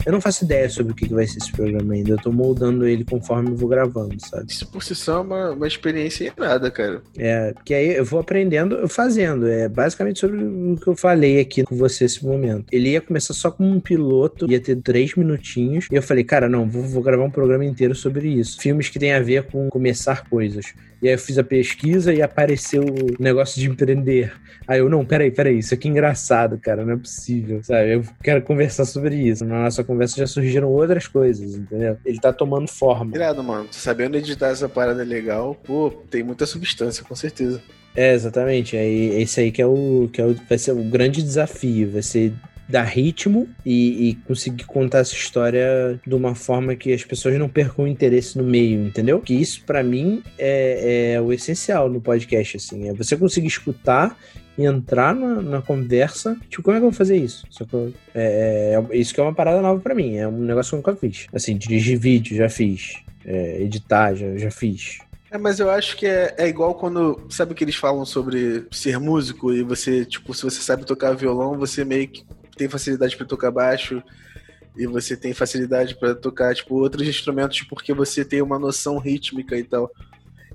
Eu 0.08 0.12
não 0.12 0.22
faço 0.22 0.46
ideia 0.46 0.70
sobre 0.70 0.92
o 0.92 0.94
que 0.94 1.06
vai 1.12 1.26
ser 1.26 1.36
esse 1.36 1.52
programa 1.52 1.92
ainda. 1.92 2.12
Eu 2.12 2.16
tô 2.16 2.32
moldando 2.32 2.86
ele 2.86 3.04
conforme 3.04 3.50
eu 3.50 3.56
vou 3.56 3.68
gravando, 3.68 4.16
sabe? 4.26 4.50
Isso 4.50 4.66
por 4.66 4.82
si 4.82 4.94
só 4.94 5.18
é 5.18 5.20
uma, 5.20 5.50
uma 5.50 5.66
experiência 5.66 6.32
irada, 6.34 6.70
cara. 6.70 7.02
É, 7.18 7.52
porque 7.52 7.74
aí 7.74 7.94
eu 7.94 8.06
vou 8.06 8.18
aprendendo, 8.18 8.76
eu 8.76 8.88
fazendo. 8.88 9.46
É 9.46 9.68
basicamente 9.68 10.18
sobre 10.18 10.42
o 10.42 10.78
que 10.82 10.86
eu 10.86 10.96
falei 10.96 11.38
aqui 11.40 11.62
com 11.62 11.76
você 11.76 12.06
esse 12.06 12.24
momento. 12.24 12.64
Ele 12.72 12.92
ia 12.92 13.02
começar 13.02 13.34
só 13.34 13.50
como 13.50 13.68
um 13.68 13.80
piloto, 13.80 14.50
ia 14.50 14.58
ter 14.58 14.76
três 14.76 15.14
minutinhos. 15.14 15.88
E 15.92 15.94
eu 15.94 16.02
falei, 16.02 16.24
cara, 16.24 16.48
não, 16.48 16.66
vou, 16.66 16.84
vou 16.84 17.02
gravar 17.02 17.24
um 17.24 17.30
programa 17.30 17.66
inteiro 17.66 17.94
sobre 17.94 18.28
isso. 18.28 18.58
Filmes 18.58 18.88
que 18.88 18.98
tem 18.98 19.12
a 19.12 19.20
ver 19.20 19.42
com 19.42 19.68
começar 19.68 20.26
coisas. 20.26 20.72
E 21.00 21.08
aí 21.08 21.14
eu 21.14 21.18
fiz 21.18 21.38
a 21.38 21.44
pesquisa 21.44 22.12
e 22.12 22.20
apareceu 22.20 22.82
o 22.82 23.22
negócio 23.22 23.60
de 23.60 23.68
empreender. 23.68 24.32
Aí 24.66 24.80
eu, 24.80 24.88
não, 24.88 25.04
peraí, 25.04 25.30
peraí, 25.30 25.58
isso 25.58 25.72
aqui 25.72 25.88
é 25.88 25.90
engraçado, 25.90 26.58
cara, 26.58 26.84
não 26.84 26.94
é 26.94 26.96
possível, 26.96 27.62
sabe? 27.62 27.94
Eu 27.94 28.04
quero 28.22 28.42
conversar 28.42 28.84
sobre 28.84 29.14
isso. 29.14 29.44
Na 29.44 29.62
nossa 29.62 29.84
conversa 29.84 30.16
já 30.16 30.26
surgiram 30.26 30.68
outras 30.68 31.06
coisas, 31.06 31.54
entendeu? 31.54 31.96
Ele 32.04 32.18
tá 32.18 32.32
tomando 32.32 32.68
forma. 32.68 33.14
Irado, 33.16 33.42
mano. 33.42 33.68
Sabendo 33.70 34.16
editar 34.16 34.48
essa 34.48 34.68
parada 34.68 35.02
legal, 35.04 35.54
pô, 35.54 35.90
tem 36.10 36.22
muita 36.22 36.46
substância, 36.46 37.04
com 37.04 37.14
certeza. 37.14 37.62
É, 37.96 38.14
exatamente. 38.14 38.76
Aí, 38.76 39.22
esse 39.22 39.40
aí 39.40 39.50
que 39.50 39.60
é 39.60 39.66
o 39.66 40.08
que 40.12 40.20
é 40.20 40.24
o, 40.24 40.36
vai 40.48 40.58
ser 40.58 40.72
o 40.72 40.84
grande 40.84 41.22
desafio, 41.22 41.90
vai 41.90 42.02
ser 42.02 42.32
dar 42.68 42.84
ritmo 42.84 43.48
e, 43.64 44.10
e 44.10 44.14
conseguir 44.14 44.64
contar 44.64 44.98
essa 44.98 45.14
história 45.14 45.98
de 46.06 46.14
uma 46.14 46.34
forma 46.34 46.76
que 46.76 46.92
as 46.92 47.02
pessoas 47.02 47.38
não 47.38 47.48
percam 47.48 47.84
o 47.86 47.88
interesse 47.88 48.36
no 48.36 48.44
meio, 48.44 48.86
entendeu? 48.86 49.20
Que 49.20 49.34
isso 49.34 49.62
pra 49.64 49.82
mim 49.82 50.22
é, 50.38 51.14
é 51.14 51.20
o 51.20 51.32
essencial 51.32 51.88
no 51.88 52.00
podcast, 52.00 52.58
assim, 52.58 52.88
é 52.88 52.92
você 52.92 53.16
conseguir 53.16 53.48
escutar 53.48 54.16
e 54.58 54.64
entrar 54.64 55.14
na, 55.14 55.40
na 55.40 55.62
conversa. 55.62 56.36
Tipo, 56.50 56.64
como 56.64 56.76
é 56.76 56.80
que 56.80 56.84
eu 56.84 56.90
vou 56.90 56.96
fazer 56.96 57.16
isso? 57.16 57.46
Eu- 57.72 57.92
é, 58.14 58.74
é- 58.90 58.96
isso 58.96 59.14
que 59.14 59.20
é 59.20 59.22
uma 59.22 59.34
parada 59.34 59.62
nova 59.62 59.80
pra 59.80 59.94
mim, 59.94 60.16
é 60.16 60.28
um 60.28 60.38
negócio 60.38 60.70
que 60.70 60.74
eu 60.74 60.78
nunca 60.78 60.96
fiz. 60.96 61.26
Assim, 61.32 61.56
dirigir 61.56 61.98
vídeo, 61.98 62.36
já 62.36 62.48
fiz. 62.48 62.96
É, 63.24 63.62
editar, 63.62 64.14
já, 64.14 64.36
já 64.36 64.50
fiz. 64.50 64.98
É, 65.30 65.36
mas 65.36 65.60
eu 65.60 65.70
acho 65.70 65.96
que 65.96 66.06
é, 66.06 66.34
é 66.38 66.48
igual 66.48 66.74
quando. 66.74 67.20
Sabe 67.28 67.54
que 67.54 67.62
eles 67.62 67.76
falam 67.76 68.04
sobre 68.06 68.64
ser 68.70 68.98
músico 68.98 69.52
e 69.52 69.62
você, 69.62 70.04
tipo, 70.04 70.32
se 70.32 70.42
você 70.42 70.60
sabe 70.62 70.86
tocar 70.86 71.12
violão, 71.14 71.58
você 71.58 71.84
meio 71.84 72.08
que 72.08 72.24
tem 72.58 72.68
facilidade 72.68 73.16
pra 73.16 73.26
tocar 73.26 73.50
baixo 73.50 74.02
e 74.76 74.86
você 74.86 75.16
tem 75.16 75.32
facilidade 75.32 75.96
pra 75.96 76.14
tocar, 76.14 76.54
tipo, 76.54 76.74
outros 76.74 77.08
instrumentos 77.08 77.62
porque 77.62 77.94
você 77.94 78.24
tem 78.24 78.42
uma 78.42 78.58
noção 78.58 78.98
rítmica 78.98 79.56
e 79.56 79.64
tal. 79.64 79.90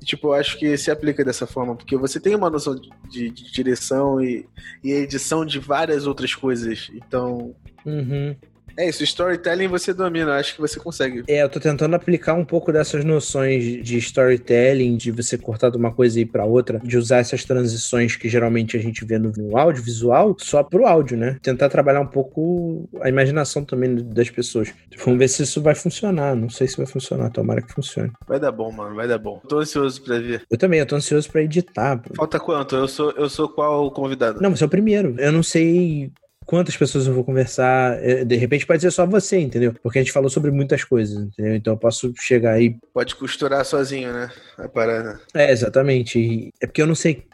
E, 0.02 0.06
tipo, 0.06 0.28
eu 0.28 0.34
acho 0.34 0.58
que 0.60 0.78
se 0.78 0.92
aplica 0.92 1.26
dessa 1.26 1.48
forma, 1.48 1.76
porque 1.76 1.98
você 1.98 2.20
tem 2.20 2.36
uma 2.36 2.50
noção 2.50 2.76
de, 3.10 3.30
de 3.30 3.52
direção 3.52 4.22
e, 4.22 4.46
e 4.84 4.92
edição 4.92 5.46
de 5.46 5.60
várias 5.60 6.06
outras 6.06 6.36
coisas. 6.36 6.92
Então, 6.94 7.56
Uhum. 7.86 8.36
É 8.78 8.90
isso. 8.90 9.04
Storytelling 9.04 9.68
você 9.68 9.94
domina, 9.94 10.32
eu 10.32 10.36
acho 10.36 10.56
que 10.56 10.62
você 10.62 10.80
consegue. 10.80 11.24
É, 11.28 11.44
eu 11.44 11.50
tô 11.50 11.60
tentando 11.60 11.96
aplicar 11.96 12.34
um 12.34 12.46
pouco 12.46 12.72
dessas 12.72 13.04
noções 13.06 13.64
de- 13.64 13.82
de 13.82 13.98
storytelling, 13.98 14.96
de 14.98 15.12
você 15.12 15.38
cortar 15.38 15.70
de 15.70 15.78
uma 15.78 15.92
coisa 15.92 16.20
e 16.20 16.24
ir 16.24 16.26
pra 16.26 16.46
outra, 16.46 16.80
de 16.84 16.98
usar 16.98 17.18
essas 17.18 17.44
transições 17.46 18.16
que 18.16 18.28
geralmente 18.30 18.76
a 18.78 18.80
gente 18.82 19.04
vê 19.06 19.18
no, 19.20 19.32
no 19.36 19.58
audiovisual, 19.58 20.36
só 20.40 20.64
pro 20.64 20.86
áudio, 20.86 21.18
né? 21.18 21.38
Tentar 21.42 21.70
trabalhar 21.70 22.02
um 22.02 22.08
pouco 22.08 22.90
a 23.02 23.10
imaginação 23.10 23.64
também 23.64 23.96
das 23.96 24.30
pessoas. 24.30 24.74
Vamos 25.04 25.20
ver 25.20 25.28
se 25.28 25.44
isso 25.44 25.62
vai 25.62 25.76
funcionar. 25.76 26.36
Não 26.36 26.50
sei 26.50 26.68
se 26.68 26.78
vai 26.78 26.86
funcionar, 26.86 27.30
tomara 27.30 27.62
que 27.62 27.74
funcione. 27.74 28.12
Vai 28.28 28.40
dar 28.40 28.52
bom, 28.52 28.72
mano, 28.72 28.96
vai 28.96 29.08
dar 29.08 29.18
bom. 29.18 29.42
Tô 29.48 29.60
ansioso 29.60 30.02
pra 30.04 30.20
ver. 30.20 30.42
Eu 30.50 30.58
também, 30.58 30.80
eu 30.80 30.86
tô 30.86 30.96
ansioso 30.96 31.30
pra 31.32 31.42
editar. 31.42 32.02
Falta 32.16 32.40
quanto? 32.40 32.76
Eu 32.76 32.88
sou, 32.88 33.12
eu 33.12 33.30
sou 33.30 33.50
qual 33.50 33.90
convidado? 33.92 34.42
Não, 34.42 34.56
você 34.56 34.64
é 34.64 34.68
o 34.68 34.70
primeiro. 34.70 35.16
Eu 35.18 35.32
não 35.32 35.44
sei 35.44 36.12
quantas 36.46 36.76
pessoas 36.78 37.08
eu 37.08 37.14
vou 37.14 37.24
conversar. 37.24 37.98
É, 38.04 38.24
De 38.24 38.36
repente 38.36 38.66
pode 38.66 38.82
ser 38.82 38.92
só 38.92 39.06
você, 39.06 39.40
entendeu? 39.40 39.74
Porque 39.82 40.00
a 40.00 40.02
gente 40.02 40.12
falou 40.12 40.30
sobre 40.30 40.52
muitas 40.52 40.84
coisas, 40.84 41.18
entendeu? 41.18 41.56
Então 41.56 41.74
eu 41.74 41.78
posso 41.78 42.14
chegar 42.20 42.54
aí 42.54 42.78
Pode 42.94 43.16
costurar 43.16 43.64
sozinho, 43.66 44.12
né? 44.12 44.30
A 44.58 44.68
parada. 44.68 45.20
É, 45.34 45.52
exatamente. 45.52 46.54
É 46.62 46.68
porque 46.68 46.82
eu 46.82 46.88
não 46.88 46.96
sei 46.96 47.26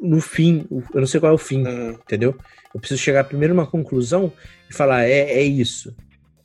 no 0.00 0.20
fim, 0.20 0.64
eu 0.70 1.00
não 1.00 1.06
sei 1.06 1.18
qual 1.18 1.32
é 1.32 1.34
o 1.34 1.38
fim, 1.38 1.64
entendeu? 1.90 2.36
Eu 2.72 2.78
preciso 2.78 3.00
chegar 3.00 3.24
primeiro 3.24 3.54
numa 3.54 3.66
conclusão 3.66 4.32
e 4.70 4.74
falar, 4.74 5.04
é, 5.04 5.32
é 5.32 5.42
isso. 5.42 5.94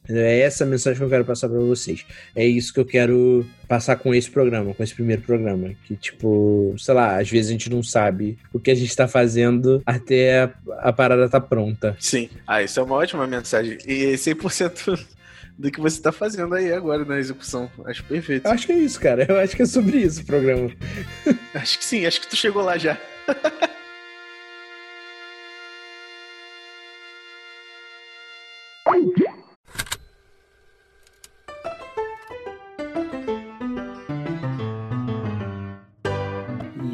É 0.09 0.39
essa 0.39 0.63
a 0.63 0.67
mensagem 0.67 0.97
que 0.97 1.05
eu 1.05 1.09
quero 1.09 1.25
passar 1.25 1.47
pra 1.47 1.59
vocês. 1.59 2.05
É 2.35 2.45
isso 2.45 2.73
que 2.73 2.79
eu 2.79 2.85
quero 2.85 3.45
passar 3.67 3.95
com 3.95 4.13
esse 4.13 4.29
programa, 4.29 4.73
com 4.73 4.83
esse 4.83 4.93
primeiro 4.93 5.21
programa. 5.21 5.73
Que, 5.85 5.95
tipo, 5.95 6.73
sei 6.77 6.93
lá, 6.93 7.19
às 7.19 7.29
vezes 7.29 7.49
a 7.49 7.53
gente 7.53 7.69
não 7.69 7.83
sabe 7.83 8.37
o 8.51 8.59
que 8.59 8.71
a 8.71 8.75
gente 8.75 8.95
tá 8.95 9.07
fazendo 9.07 9.81
até 9.85 10.43
a, 10.43 10.53
a 10.79 10.93
parada 10.93 11.29
tá 11.29 11.39
pronta. 11.39 11.95
Sim. 11.99 12.29
Ah, 12.45 12.61
isso 12.63 12.79
é 12.79 12.83
uma 12.83 12.95
ótima 12.95 13.27
mensagem. 13.27 13.77
E 13.87 14.13
100% 14.13 14.99
do 15.57 15.71
que 15.71 15.79
você 15.79 16.01
tá 16.01 16.11
fazendo 16.11 16.55
aí 16.55 16.73
agora 16.73 17.05
na 17.05 17.19
execução. 17.19 17.69
Acho 17.85 18.03
perfeito. 18.03 18.45
Eu 18.45 18.51
acho 18.51 18.65
que 18.65 18.73
é 18.73 18.77
isso, 18.77 18.99
cara. 18.99 19.25
Eu 19.29 19.37
acho 19.39 19.55
que 19.55 19.61
é 19.61 19.65
sobre 19.65 19.99
isso 19.99 20.21
o 20.21 20.25
programa. 20.25 20.71
Acho 21.53 21.77
que 21.77 21.85
sim, 21.85 22.05
acho 22.05 22.21
que 22.21 22.27
tu 22.27 22.35
chegou 22.35 22.63
lá 22.63 22.77
já. 22.77 22.97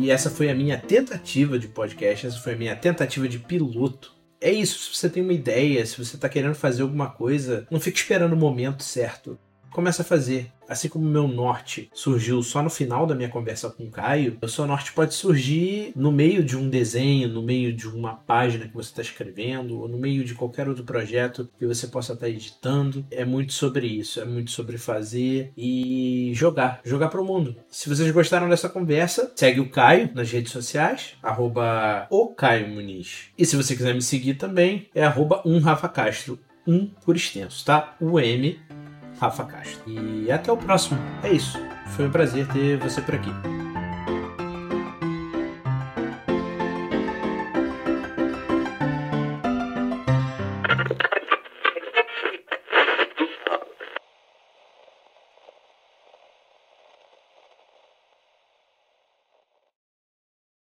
E 0.08 0.10
essa 0.10 0.30
foi 0.30 0.50
a 0.50 0.56
minha 0.56 0.78
tentativa 0.78 1.60
de 1.60 1.68
podcast, 1.68 2.28
essa 2.28 2.40
foi 2.40 2.54
a 2.54 2.56
minha 2.56 2.78
tentativa 2.78 3.28
de 3.28 3.40
piloto. 3.40 4.16
É 4.40 4.50
isso, 4.50 4.80
se 4.80 4.98
você 4.98 5.10
tem 5.10 5.22
uma 5.22 5.34
ideia, 5.34 5.86
se 5.86 5.98
você 5.98 6.18
tá 6.18 6.30
querendo 6.30 6.56
fazer 6.56 6.84
alguma 6.84 7.10
coisa, 7.10 7.68
não 7.70 7.78
fique 7.78 7.98
esperando 7.98 8.32
o 8.32 8.38
momento 8.38 8.84
certo. 8.84 9.38
Começa 9.78 10.02
a 10.02 10.06
fazer. 10.06 10.52
Assim 10.68 10.90
como 10.90 11.06
o 11.06 11.08
meu 11.08 11.28
norte 11.28 11.88
surgiu 11.94 12.42
só 12.42 12.64
no 12.64 12.70
final 12.70 13.06
da 13.06 13.14
minha 13.14 13.30
conversa 13.30 13.70
com 13.70 13.84
o 13.84 13.92
Caio, 13.92 14.36
o 14.42 14.48
seu 14.48 14.66
norte 14.66 14.92
pode 14.92 15.14
surgir 15.14 15.94
no 15.96 16.12
meio 16.12 16.44
de 16.44 16.58
um 16.58 16.68
desenho, 16.68 17.30
no 17.30 17.44
meio 17.44 17.72
de 17.72 17.88
uma 17.88 18.16
página 18.16 18.68
que 18.68 18.74
você 18.74 18.90
está 18.90 19.04
escrevendo, 19.04 19.80
ou 19.80 19.88
no 19.88 20.00
meio 20.00 20.24
de 20.24 20.34
qualquer 20.34 20.68
outro 20.68 20.84
projeto 20.84 21.48
que 21.60 21.68
você 21.68 21.86
possa 21.86 22.14
estar 22.14 22.28
editando. 22.28 23.06
É 23.12 23.24
muito 23.24 23.54
sobre 23.54 23.86
isso, 23.86 24.20
é 24.20 24.26
muito 24.26 24.50
sobre 24.50 24.80
fazer 24.80 25.54
e 25.56 26.32
jogar, 26.34 26.82
jogar 26.84 27.10
para 27.10 27.22
o 27.22 27.26
mundo. 27.26 27.56
Se 27.70 27.88
vocês 27.88 28.10
gostaram 28.10 28.50
dessa 28.50 28.68
conversa, 28.68 29.32
segue 29.36 29.60
o 29.60 29.70
Caio 29.70 30.10
nas 30.16 30.32
redes 30.32 30.52
sociais, 30.52 31.14
arroba 31.22 32.08
o 32.10 32.30
Caio 32.30 32.68
Muniz. 32.68 33.26
E 33.38 33.46
se 33.46 33.56
você 33.56 33.76
quiser 33.76 33.94
me 33.94 34.02
seguir 34.02 34.34
também, 34.40 34.90
é 34.96 35.04
arroba 35.04 35.44
um 35.46 35.60
Rafa 35.60 35.88
Castro, 35.88 36.40
um 36.68 36.86
por 37.06 37.16
extenso, 37.16 37.64
tá? 37.64 37.96
O 38.02 38.20
M 38.20 38.60
Rafa 39.20 39.44
Castro. 39.46 39.82
E 39.88 40.32
até 40.32 40.52
o 40.52 40.58
próximo. 40.58 41.00
É 41.24 41.32
isso. 41.32 41.58
Foi 41.96 42.08
um 42.08 42.12
prazer 42.12 42.48
ter 42.48 42.78
você 42.78 43.02
por 43.02 43.16
aqui. 43.16 43.32